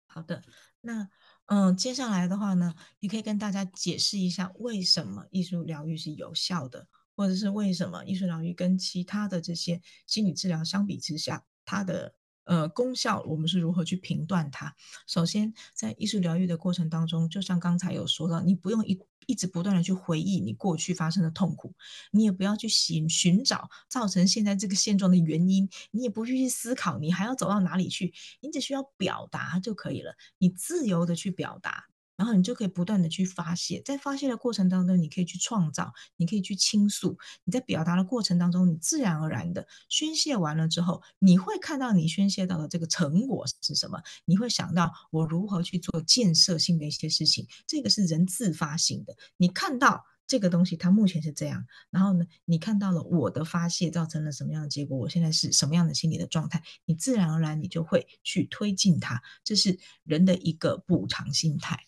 [0.06, 0.42] 好的。
[0.80, 1.08] 那
[1.48, 12.14] 嗯，接下来的话呢，你可以跟大家解释一下为什么艺术疗愈是有效的，或者是为什么艺术疗愈跟其他的这些心理治疗相比之下，它的。
[12.48, 14.74] 呃，功效我们是如何去评断它？
[15.06, 21.74] 首先，在艺术疗愈的过程当中，就像刚才有说到，你不用一一直不断的去回忆你过去发生的痛苦，
[22.10, 31.84] 你也不要去寻寻找造成现在这个现状的原因，你也不去思考你还要走到哪里去，你只需要表达就可以了，你自由的去表达。
[32.18, 37.16] 然后你就可以不断的去发泄，在发泄的过程当中，你可以去创造，你可以去倾诉。
[37.44, 44.02] 你在表达的过程当中，你自然而然的宣泄完了之后，你会看到你宣泄到的这个成果是什么？
[44.24, 47.46] 你会想到我如何去做建设性的一些事情。
[47.68, 49.16] 这个是人自发性的。
[49.36, 54.98] 你看到这个东西，它目前是这样，然后呢，你看到了我的发泄造成了什么样的结果？
[54.98, 56.62] 我现在是什么样的心理的状态？
[56.84, 59.22] 你自然而然你就会去推进它。
[59.44, 61.87] 这是人的一个补偿心态。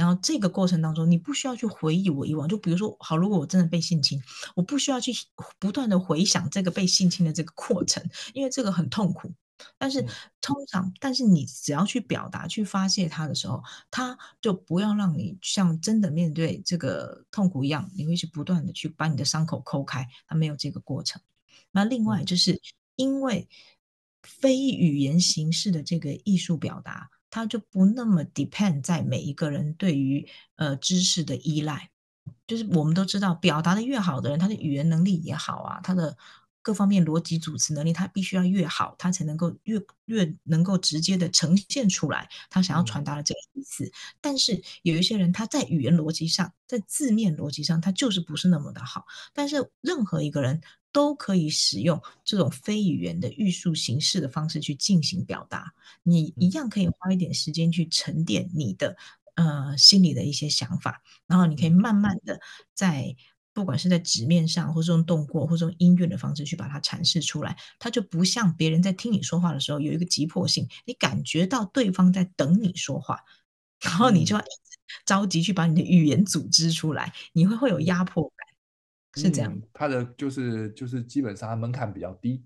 [0.00, 4.18] 然后这个过程当中，你不需要去回忆我以往，就比如说，好，如果我真的被性侵，
[4.54, 5.12] 我不需要去
[5.58, 9.30] 不断的回想这个被性侵的这个过程，因为这个很痛苦。
[9.76, 10.02] 但是
[10.40, 21.20] 通常，但是你只要去表达、去发泄它的时候，它就不要让你像真的面对这个痛苦一样，你会去不断的去把你的伤口抠开，它没有这个过程。
[21.72, 22.58] 那另外就是
[22.96, 23.46] 因为
[24.22, 27.10] 非语言形式的这个艺术表达。
[27.30, 31.90] 他就不那么 depend 在每一个人对于呃知识的依赖，
[32.46, 36.16] 就是我们都知道，表达的越好的人，他的语言能力也好啊，他的
[36.60, 43.84] 各方面逻辑组织能力，他必须要越好，他才能够越越能够直接的呈现出来他想要传达的这个意思。
[43.86, 43.92] 嗯。
[44.20, 49.06] 但是有一些人，他在语言逻辑上，在字面逻辑上，他就是不是那么的好。
[49.32, 50.60] 但是任何一个人。
[50.92, 55.72] 都可以使用这种非语言的艺术形式的方式去进行表达，
[56.02, 58.96] 你一样可以花一点时间去沉淀你的
[59.34, 62.40] 呃心里的一些想法，然后你可以慢慢的
[62.74, 63.14] 在
[63.52, 73.18] 不管是在纸面上，或是用动过，或是用音乐的方式去把它阐释出来，它就不像别人在听你说话的时候有一个急迫性，你感觉到对方在等你说话，
[73.80, 74.42] 然后你就要
[75.04, 78.49] 着急去把你的语言组织出来，你会会有压迫感。
[79.14, 82.44] 是这样，嗯、它的就是就是基本上它门槛比较低，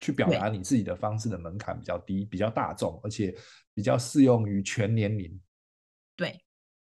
[0.00, 3.34] 去表达你自己的方式的门槛比较低，比较大众，而且
[3.74, 5.40] 比较适用于全年龄。
[6.16, 6.42] 对，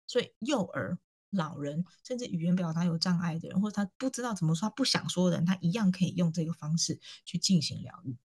[0.07, 0.97] 所以幼儿、
[1.31, 8.15] 老人，甚至语言表达有障碍的人，或者他不知道怎么说、他不想说的人，他一样可以用这个方式去进行疗愈。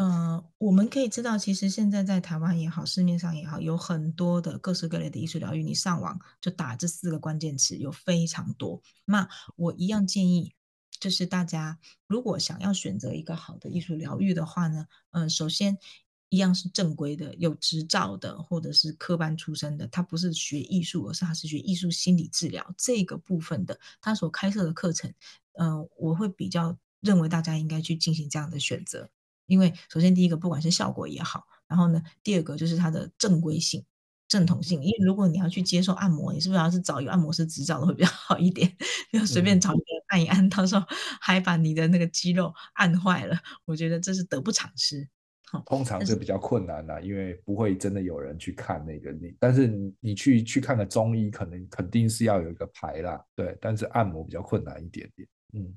[0.00, 5.62] 呃，我们可以知道，其实现在在台湾也好，市面上也好，有很多的各式各类的艺术疗愈。
[5.62, 8.80] 你上网就打这四个关键词，有非常多。
[9.04, 10.54] 那我一样建议，
[10.98, 15.76] 就是大家如果想要选择一个好的艺术疗愈的话呢，嗯、呃，首先
[16.30, 19.86] 一样是正规的、有执照的，或者是科班出身的。
[19.88, 23.78] 他不是学艺术，而是他是学艺术心理治疗这个部分的。
[24.00, 25.12] 他所开设的课程，
[25.58, 29.10] 嗯、我会比较认为大家应该去进行这样的选择。
[29.50, 33.84] 因为首先第一个，不管是效果也好，然后呢，第二个就是它的正规性、
[34.28, 34.80] 正统性。
[34.80, 38.70] 因为如果你要去接受按摩，你是不是要是找一个按摩师执照的会比较好一点？
[39.10, 40.86] 不 要随便找一个人按一按，到时候
[41.20, 45.08] 还把你的那个肌肉按坏了，我觉得这是得不偿失。
[45.66, 53.58] 通常是比较困难的，因为不会真的有人去看那个你，但是你你去去看个中医，可能肯定是要有一个牌啦，对。
[53.60, 55.74] 但是按摩比较困难一点点，嗯。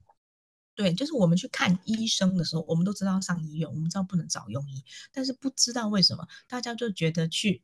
[0.76, 7.62] 对，就是我们去看医生的时候，我们都知道上医院，我们知道不能找庸医，但是不知道为什么大家就觉得去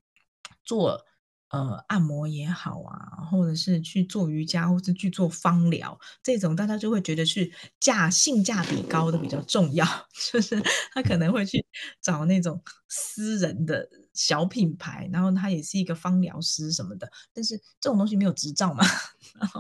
[0.63, 1.05] 做
[1.49, 9.85] 呃按摩也好啊，或者是去做瑜伽，或者去做芳疗这种，大家就会觉得是价性价比高的比较重要，
[10.31, 10.61] 就是
[10.93, 11.65] 他可能会去
[12.01, 13.89] 找那种私人的。
[14.13, 18.83] 小品牌，然后他也是一个芳疗师什么的，但是这种东西没有执照嘛？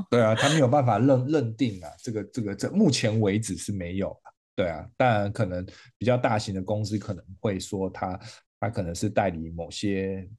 [0.09, 4.15] 对啊，他没有办法认认定啊，这个这个这目前为止是没有。
[4.55, 5.65] 对啊，当然可能
[5.97, 8.19] 比较大型的公司可能会说他
[8.59, 10.29] 他可能是代理某些。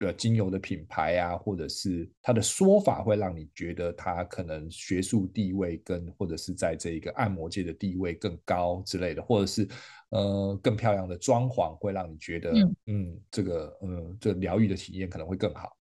[0.00, 9.68] 呃，精油的品牌啊，或者是它的说法，会让你觉得它可能学术地位跟或者是在这一个按摩界的地位更高之类的，或者是
[10.08, 15.76] 呃更漂亮的装潢，会让你觉得嗯，嗯，这个嗯这疗愈的体验可能会更好。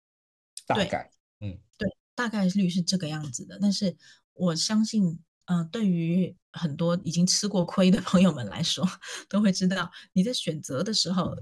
[0.67, 3.59] 大概嗯对，大概率是这个样子的。
[3.61, 3.95] 但是
[4.33, 8.83] 我相信，呃，对于很多已经吃过亏的朋友们来说，
[9.29, 11.37] 都会知道你在选择的时候。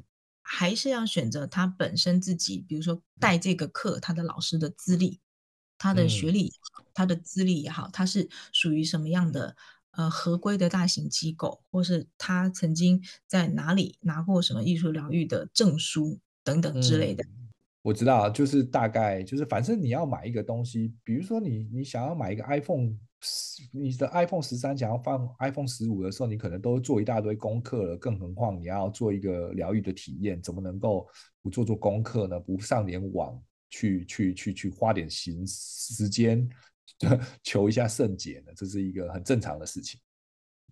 [0.47, 5.19] 还是要选择他本身自己，比如说带这个课，他的老师的资历，
[5.79, 6.53] 他的学历
[6.93, 9.57] 他的资历也好，他是属于什么样的
[9.93, 17.25] 呃合规的大型机构，或是他曾经在哪里拿过什么艺术疗愈的证书等等之类的。
[17.25, 17.49] 嗯，
[17.83, 22.97] 我知道，就是大概就是反正你要买一个东西，比如说你你想要买一个 iPhone。
[23.73, 31.09] 你的 iPhone 十三想要放 iPhone 十五的时候，你可能都做一大堆功课了，更何况你要做一个疗愈的体验，怎么能够
[31.43, 32.39] 不做做功课呢？
[32.39, 36.49] 不上点网去去去去花点心时间
[37.43, 38.53] 求一下圣解呢？
[38.57, 40.01] 这是一个很正常的事情。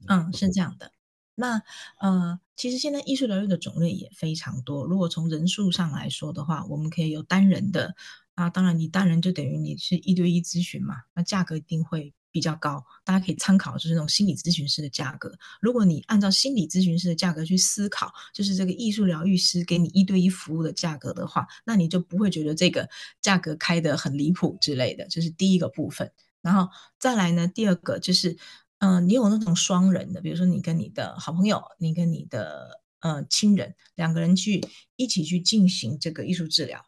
[0.08, 0.90] 嗯，是这样的。
[1.34, 1.62] 那
[2.00, 4.84] 呃，其实现在艺术疗愈的种类也非常多。
[4.84, 7.94] 如果从人数上来说的话，我们可以有单人的
[8.34, 12.12] 啊，当然你单人就等于你是一对一咨询嘛，那价格一定会。
[12.32, 15.30] 比较高，大家可以参考，就是那种心理咨询师的价格。
[15.60, 22.88] 如果你按照心理咨询师的价格去思考，就是这个艺术疗愈师给你一对一服务的价格的话，那你就不会觉得这个
[23.20, 25.06] 价格开得很离谱之类的。
[25.08, 26.10] 这，是第一个部分。
[26.40, 26.68] 然后
[26.98, 28.36] 再来呢，第二个就是，
[28.78, 34.60] 嗯、你有那种双人的，比如说你跟你的好朋友，你跟你的呃亲人两个人去
[34.96, 36.84] 一起去进行这个艺术治疗。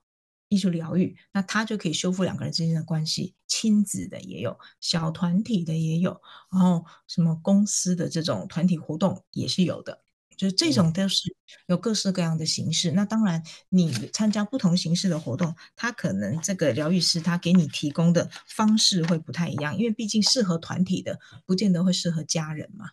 [0.49, 3.35] 艺术疗愈，那它就可以修复两个人之间的关系。
[3.47, 6.21] 亲子的也有，小团体的也有，
[6.51, 10.03] 然后什么公司的这种团体活动也是有的，
[10.37, 11.35] 就是这种都是
[11.69, 12.91] 有各式各样的形式。
[12.91, 22.91] 那当然，你参加不同形式的活动，他可能这个疗愈师他给你提供的方式会不太一样，因为毕竟适合团体的，不见得会适合家人嘛。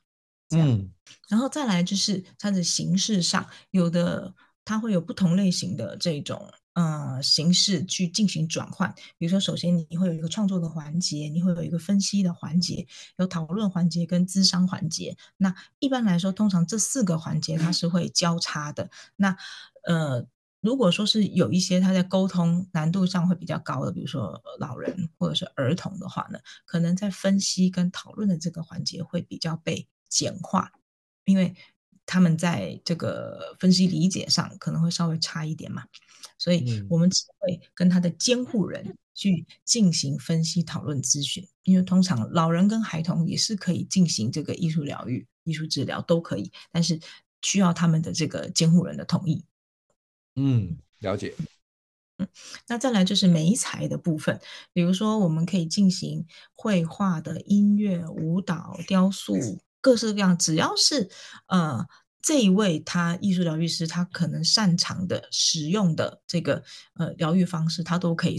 [0.51, 0.91] 嗯，
[1.27, 6.53] 然后再来就是它的形式上，有的它会有不同类型的这种。
[6.73, 15.17] 呃，形式去进行转换，比如说，首先你会有一个创作的环节，你会有一个分析的环节，有讨论环节跟咨商环节。
[15.35, 18.89] 那一般来说，通常这四个环节它是会交叉的。
[19.17, 19.35] 那
[19.83, 20.25] 呃，
[20.61, 30.71] 如果说是有一些他在沟通难度上会比较高的，比如说老人或者是儿童的话呢，可能在分析跟讨论的这个环节会比较被简化，
[31.25, 31.53] 因为
[32.05, 35.83] 他们在这个分析理解上可能会稍微差一点嘛。
[36.37, 46.99] 所以我们只会跟他的监护人去进行分析、讨论、咨询，因为通常老人跟孩童也是可以进行这个艺术疗愈、艺术治疗都可以，但是
[47.43, 49.45] 需要他们的这个监护人的同意。
[50.35, 51.35] 嗯，了解。
[52.17, 52.27] 嗯，
[52.67, 54.39] 那再来就是媒材的部分，
[54.73, 56.25] 比如说我们可以进行
[56.55, 59.35] 绘画的、音乐、舞蹈、雕塑，
[59.81, 61.09] 各式各样，只要是
[61.47, 61.85] 呃。
[62.23, 66.61] 这一位他艺术疗愈师，他可能擅长的使用的这个
[66.99, 68.37] 呃疗愈方式，他都可以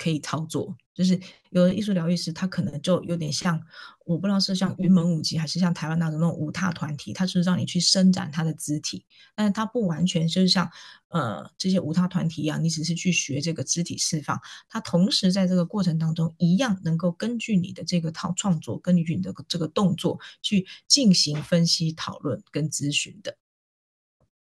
[0.00, 0.74] 可以操作。
[0.94, 3.58] 就是有的艺术疗愈师，他可能就有点像，
[4.04, 10.70] 我不知道是像云门舞集，还是像台湾那种那种舞踏团体，他就是让你去伸展他的肢体，但是他不完全就是像
[11.08, 14.38] 呃这些舞踏团体一样，你只是去学这个肢体释放，
[14.68, 23.38] 他同时在这个过程当中一样能够根据你的这个套创作，根据你的这个动作去进行分析、讨论跟咨询的。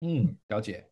[0.01, 0.89] 嗯，了解。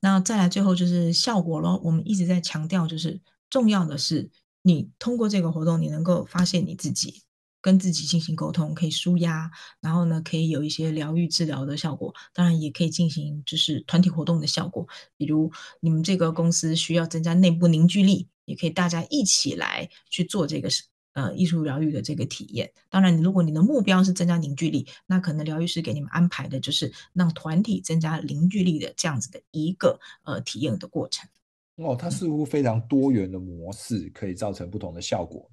[0.00, 3.20] 那再来最后就是效果咯，我们一直在强调，就是
[3.50, 4.30] 重要的是。
[4.66, 7.20] 你通过这个活动，你能够发现你自己，
[7.60, 12.14] 跟自己进行沟通，可以舒压，然后呢，可以有一些疗愈治疗的效果。
[12.32, 14.88] 当然，也可以进行就是团体活动的效果，
[15.18, 20.70] 比如你们这个公司需要增加内部凝聚力，也可以大家一起来去做这个
[21.12, 22.72] 呃艺术疗愈的这个体验。
[22.88, 31.28] 当然，如果你的目标是增加凝聚力，那可能疗愈师给你们安排的就是让团体增加凝聚力的这样子的一个呃体验的过程。
[31.76, 35.50] 哦，它似乎非常多元的模式，可以造成不同的效果。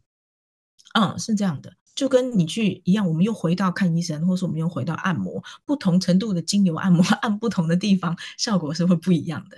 [0.93, 9.57] 嗯，是这样的，就跟你去一样，我们又回到看医生，或是我们又回到按摩，不同程度的精油按摩， 按不同的地方，效果是会不一样的。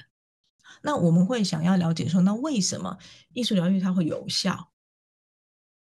[0.83, 2.97] 那我们会想要了解说，那为什么
[3.33, 4.69] 艺术疗愈它会有效？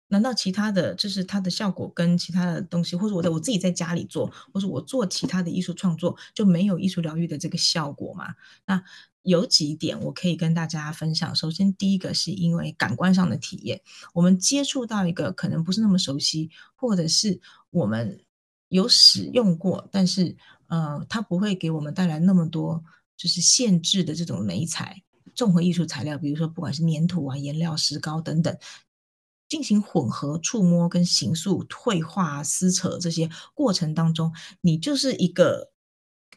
[0.08, 8.36] 难道其他的就是它的效果跟其他的东西，或者我在我自己在家里做，或者我做其他的艺术创作，就没有艺术疗愈的这个效果吗？
[8.66, 8.84] 那
[9.24, 11.36] 有几点我可以跟大家分享。
[11.36, 13.82] 首先，第一个是因为感官上的体验，
[14.14, 18.20] 我们接触到一个可能不是那么熟悉，或者是我们
[18.70, 20.36] 有使用过，但是
[20.68, 22.84] 呃，它不会给我们带来那么多
[23.18, 25.04] 就是限制的这种媒材、
[25.36, 28.58] 综合艺术材料，比如说不管是粘土啊、颜料、石膏等等。
[29.50, 35.71] 进行混合触摸跟形塑、绘画、撕扯这些过程当中，你就是一个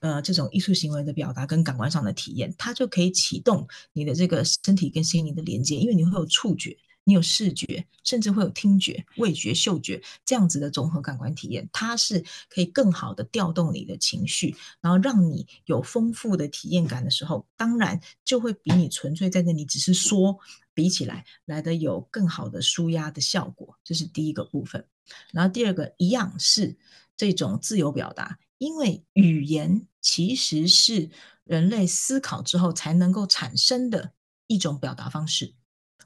[0.04, 6.76] 呃这种艺术行为的表达跟感官上的体验，它就可以启动你的这个身体跟心灵的连接，因为你会有触觉。
[7.06, 20.38] 你有视觉，甚至会有听觉、味觉、嗅觉这样子的综合感官体验，它是可以更好的调动你的情绪，然后让你有丰富的体验感的时候，当然就会比你纯粹在那里只是说
[20.72, 24.82] 比起来来得有更好的舒压的效果，这是第一个部分。
[25.30, 26.74] 然后第二个一样是
[27.18, 31.08] 这种自由表达，因为语言其实是
[31.44, 34.12] 人类思考之后才能够产生的
[34.46, 35.54] 一种表达方式，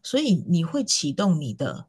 [0.05, 1.89] 所以你会启动你的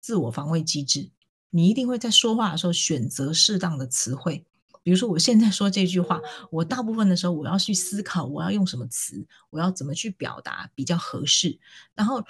[0.00, 1.10] 自我防卫机制，
[1.50, 4.46] 你一定会在说话的时候选择适当的词汇。
[4.82, 6.18] 比如说，我现在说这句话，
[6.50, 11.60] 我大部分的时候我要去思考，我要用什么词，我要怎么去表达比较合适。
[11.94, 12.24] 然后，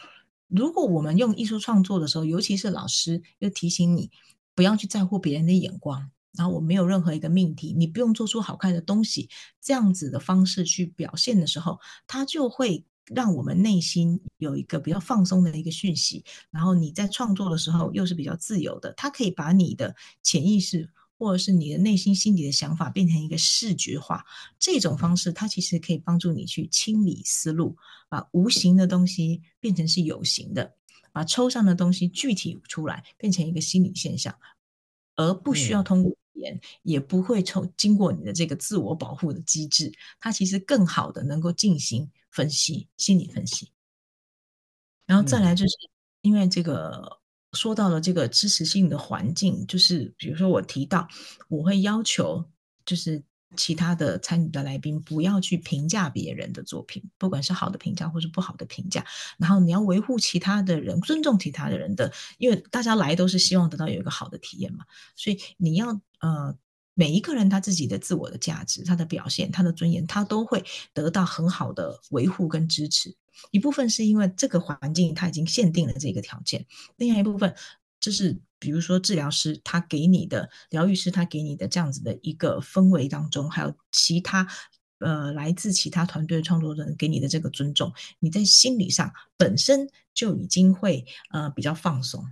[0.48, 4.10] 如果我们用艺术创作的时候，尤其是老师又提醒你
[4.56, 9.28] 不要去在乎别人的眼光，然后我没有任何一个命题，你不用做出好看的东西，
[9.60, 16.24] 这样子的方式去表现的时候，它就会让我们内心有一个比较放松的一个讯息。
[16.50, 20.90] 然后你在创作的时候又是比较自由的，它可以把你的潜意识。
[21.22, 24.24] 或者是你的内心心底的想法变成一个视觉化，
[24.58, 27.76] 这种方式它其实可以帮助你去清理思路，
[28.08, 30.72] 把无形的东西变成是有形的，
[31.12, 34.34] 把抽象的东西具体出来，变成一个心理现象，
[35.20, 43.70] 而不需要通过语言，嗯、也不会从经过你的这个自我保护的机制，它其实更好的能够进行分析，心理分析。
[45.06, 45.74] 然后再来就是
[46.22, 47.18] 因为这个。
[47.54, 51.08] 说到了这个支持性的环境，就是比如说我提到，
[51.48, 52.48] 我会要求
[52.84, 53.20] 就是
[53.56, 59.04] 其他的参与的来宾不要去评价别人的作品，不管是好的评价或是不好的评价，
[59.38, 64.84] 然后你要维护其他的人，尊重其他的人的，因为大家来都是希望得到有一个好的体验嘛，
[65.16, 66.56] 所以你要呃。
[66.94, 73.16] 每一个人他自己的自我的价值、他的表现、他的尊严，他都会得到很好的维护跟支持。
[73.52, 77.54] 一部分是因为这个环境他已经限定了这个条件，另外一部分
[78.00, 84.46] 就是比如说治疗师他给你的、疗愈师他给你的这样子的一个氛围当中，还有其他
[84.98, 92.24] 呃来自其他团队创作人给你的这个尊重，你在心理上本身就已经会呃比较放松。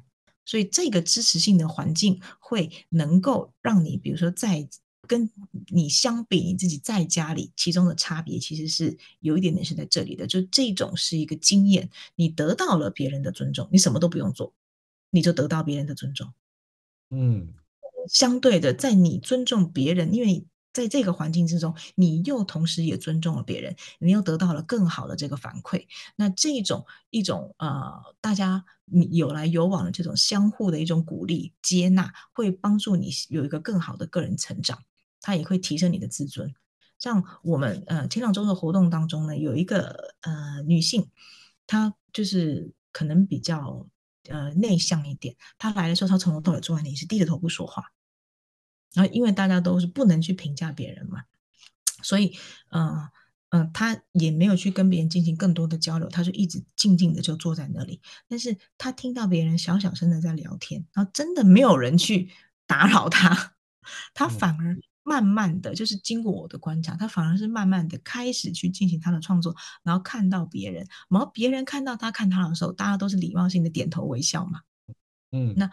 [0.45, 4.67] 所以这个支持性的环境会能够让你，比如说在
[5.07, 5.31] 跟
[5.67, 14.55] 你相比，你自己在家里其中的差别其实是有一点点是在这里的，就这种是一个经验，你得到了别人的尊重，你什么都不用做，
[15.11, 16.33] 你就得到别人的尊重。
[17.11, 17.55] 嗯，
[18.09, 20.47] 相对的，在你尊重别人，因为。
[20.71, 25.87] 在这个环境之中，你又同时也尊重了别人，你又得到了更好的这个反馈。
[26.15, 28.65] 那这种一种呃，大家
[29.11, 34.79] 有来有往的这种相互的一种鼓励、接纳，会帮助你有一个更好的个人成长。
[35.21, 36.55] 它也会提升你的自尊。
[37.01, 41.11] 像我们呃，前两周的活动当中呢，有一个呃女性，
[41.67, 43.89] 她就是可能比较
[44.29, 45.35] 呃内向一点。
[45.59, 47.93] 他来的时候，他从头到尾坐在那里是低着头不说话。
[48.95, 51.25] 然后，因为大家都是不能去评价别人嘛，
[52.03, 52.37] 所以，
[52.71, 53.11] 嗯、呃、
[53.51, 58.01] 嗯、呃，他也没有去跟别人进行更多的交流，他就一直静静的就坐在那里。
[58.27, 62.31] 但是他听到别人小小声的在聊天，然后真的没有人去
[62.67, 63.57] 打扰他，
[64.15, 74.61] 他反而慢慢的就是经过我的观察，他反而是慢慢的开始去进行他的创作，然后看到别人，然后别人看到他看他的时候，大家都是礼貌性的点头微笑嘛，
[75.33, 75.71] 嗯，那。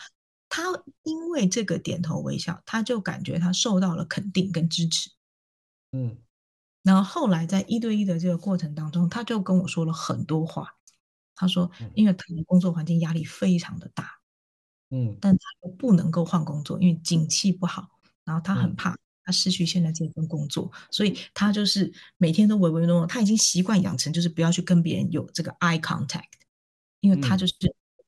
[0.48, 0.62] 他
[1.04, 5.10] 因为这个点头微笑，他就感觉他受到了肯定跟支持，
[5.92, 6.18] 嗯，
[6.82, 10.76] 然后后来在一对一的这个过程当中，他就跟我说了很多话。
[11.36, 14.12] 他说，因为他的工作环境压力非常的大，
[14.92, 17.90] 嗯，但他又不能够换工作，因为景气不好，
[18.24, 18.96] 然后他很怕
[19.26, 26.24] 他失去现在这份工作，所以他就是每天都唯唯诺诺，他已经习惯养成就是不要去跟别人有这个 eye contact，
[27.02, 27.54] 因为他就是。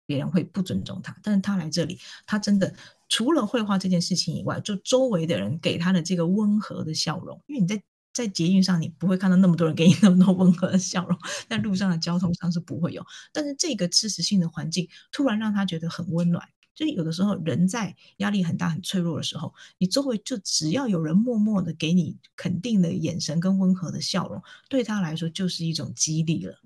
[0.10, 2.74] 别人会不尊重他，但是他来这里，他真的
[3.10, 16.48] 除了绘画这件事情以外，就周围的人给他的这个温和的笑容，因为你在在捷运上，你不会看到那么多人给你那么多温和的笑容，在路上的交通上是不会有，但是这个支持性的环境突然让他觉得很温暖。
[16.78, 26.62] 就有的时候人在压力很大、很脆弱的时候，你周围就只要有人默默的给你肯定的眼神跟温和的笑容，对他来说就是一种激励了。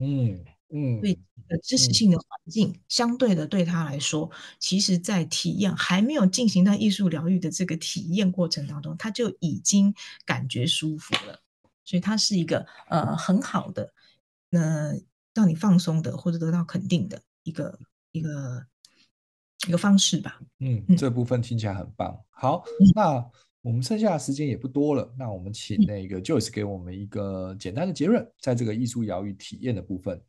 [0.00, 0.44] 嗯。
[0.74, 1.18] 嗯，对，
[1.62, 9.94] 支持性的环境，嗯、相对的对他来说，其实，在体验还没有进行到艺术疗愈的这个体验过程当中，他就已经
[10.24, 11.42] 感觉舒服了。
[11.84, 13.92] 所以，它是一个呃很好的，
[14.52, 14.94] 呃
[15.34, 17.78] 让你放松的或者得到肯定的一个
[18.12, 18.64] 一个
[19.68, 20.40] 一个方式吧。
[20.60, 22.18] 嗯，这部分听起来很棒。
[22.30, 23.24] 好，那。
[23.64, 30.20] 我们剩下的时间也不多了，那我们请那个 Joyce 给我们一个简单的结论，在这个艺术疗愈体验的部分。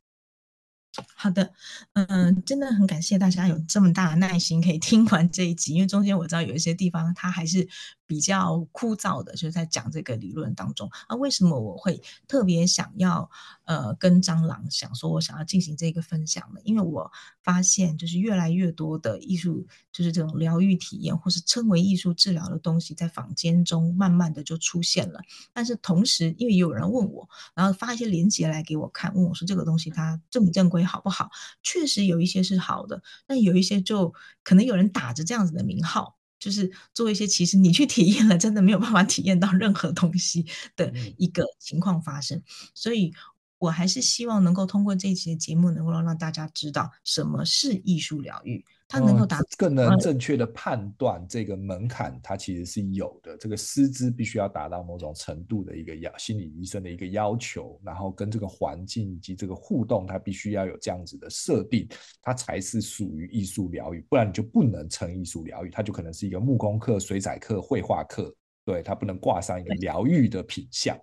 [1.16, 1.52] 好的，
[1.94, 7.68] 嗯，真的很感谢大家有这么大的耐心可以听完这一集，因为中间我知道有一些地方它还是
[8.06, 13.30] 比较枯燥的，就是在讲这个理论当中啊，为什么我会特别想要
[13.66, 16.60] 呃跟张郎想说我想要进行这个分享呢？
[16.64, 17.12] 因为我
[17.44, 25.20] 发现就是越来越多的艺术，就是这种疗愈体验或是称为艺术治疗的东西，在坊间中慢慢的就出现了。
[25.54, 31.30] 但是同时，因为有人问我，然后发一些链接来给我看，问我说这个东西它正不正规，好不好？
[31.62, 36.18] 确实有一些是好的，但有一些就可能有人打着这样子的名号。
[36.44, 42.44] 就是做一些其实你去体验了，真的没有办法体验到任何东西的一个情况发生，
[42.76, 43.14] 所以
[43.60, 48.66] 我还是希望能够通过这一期的节目，能够让大家知道什么是艺术疗愈。
[48.94, 53.36] 他能够达更能正确的判断这个门槛，它其实是有的。
[53.38, 61.90] 这个师资必须要达到某种程度的一个要心理医生的一个要求，然后跟这个环境以及这个互动，它必须要有这样子的设定，
[62.22, 64.02] 它才是属于艺术疗愈。
[64.02, 68.32] 不然你就不能称艺术疗愈，它就可能是一个木工课、水彩课、绘画课，
[68.64, 70.96] 对，它不能挂上一个疗愈的品相。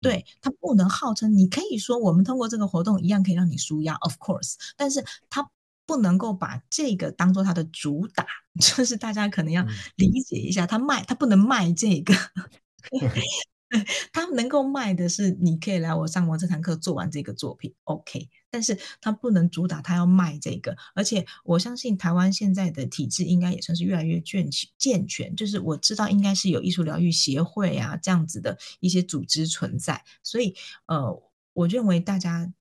[0.00, 5.44] 对，它不能号称，你可以说我们通过这个活动一样可以让你舒压，of course，但是它。
[5.86, 8.26] 不能够把这个当做它的主打，
[8.60, 9.64] 就是大家可能要
[9.94, 12.12] 理解一下，他卖他不能卖这个，
[14.12, 30.54] 他能够卖的是你可以来我上完这堂课做完这个作品，OK，但是他不能主打他要卖这个，而且我相信台湾现在的体制应该也算是越来越健健全，就是我知道应该是有艺术疗愈协会啊这样子的一些组织存在，所以
[30.86, 31.22] 呃，
[31.52, 32.52] 我认为大家。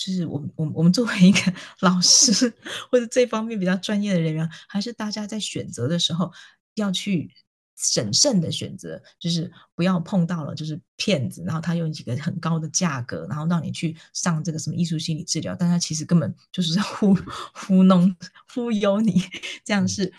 [0.00, 1.38] 就是我们，我们，我们作为一个
[1.80, 2.50] 老师
[2.90, 6.32] 或者这方面比较专业的人员，还是大家在选择的时候
[6.76, 7.30] 要去
[7.76, 17.14] 审慎的选择，就是不要碰到了就是骗子，然后他用几个很高的价格，然后让你去上这个什么艺术心理治疗，但他其实根本就是在糊
[17.52, 18.16] 糊弄、
[18.54, 19.22] 忽悠你，
[19.66, 20.10] 这样是，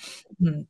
[0.46, 0.66] 嗯，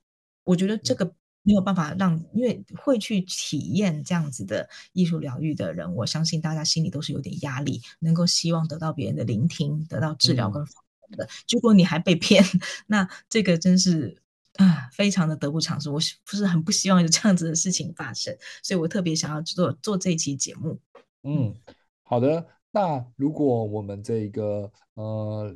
[0.46, 1.14] 我觉得这个。
[1.44, 11.28] 没有办法让，因为会去体验这样子的艺术疗愈的人，我相信大家心里都是有点压力，能够希望得到别人的聆听，得到治疗跟放松的。
[11.48, 12.44] 结果你还被骗，
[12.86, 14.22] 那这个真是
[14.58, 15.90] 啊，非常的得不偿失。
[15.90, 20.80] 我不是很不希望有这样子的事情发生，所以我特别想要做做这一期节目。
[21.24, 21.56] 嗯，
[22.04, 22.46] 好的。
[22.72, 25.56] 那如果我们这个呃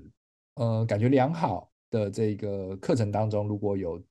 [0.56, 4.02] 呃感觉良好的这个课程当中，如果有。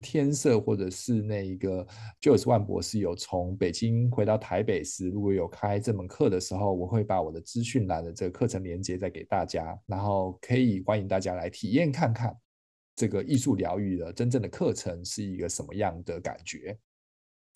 [0.00, 1.86] 天色，或者是那一个
[2.20, 12.34] Joyce 万博士有从北京回到台北时，如果有开这门课的时候，我会把我的资讯栏的这个课程连接再给大家，然后可以欢迎大家来体验看看
[12.96, 16.78] 这个艺术疗愈的真正的课程是一个什么样的感觉。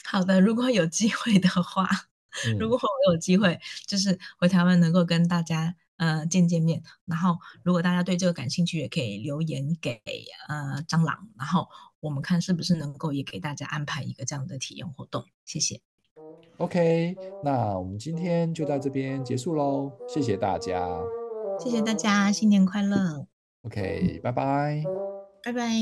[0.05, 1.88] 好的，如果有机会的话，
[2.47, 5.74] 嗯、如果我有机会，就是回台湾能够跟大家。
[6.05, 10.02] 呃，见见面，然后如果大家对这个感兴趣，也可以留言给
[10.48, 11.66] 呃蟑螂，然后
[11.98, 15.24] 我们看是不是能够也给大家安排一个这样的体验活动。
[15.46, 15.80] 谢谢。
[16.59, 20.86] OK，那我们今天就到这边结束喽，谢谢大家，
[21.59, 23.26] 谢谢大家，新年快乐。
[23.62, 24.84] OK，拜拜，
[25.42, 25.72] 拜拜。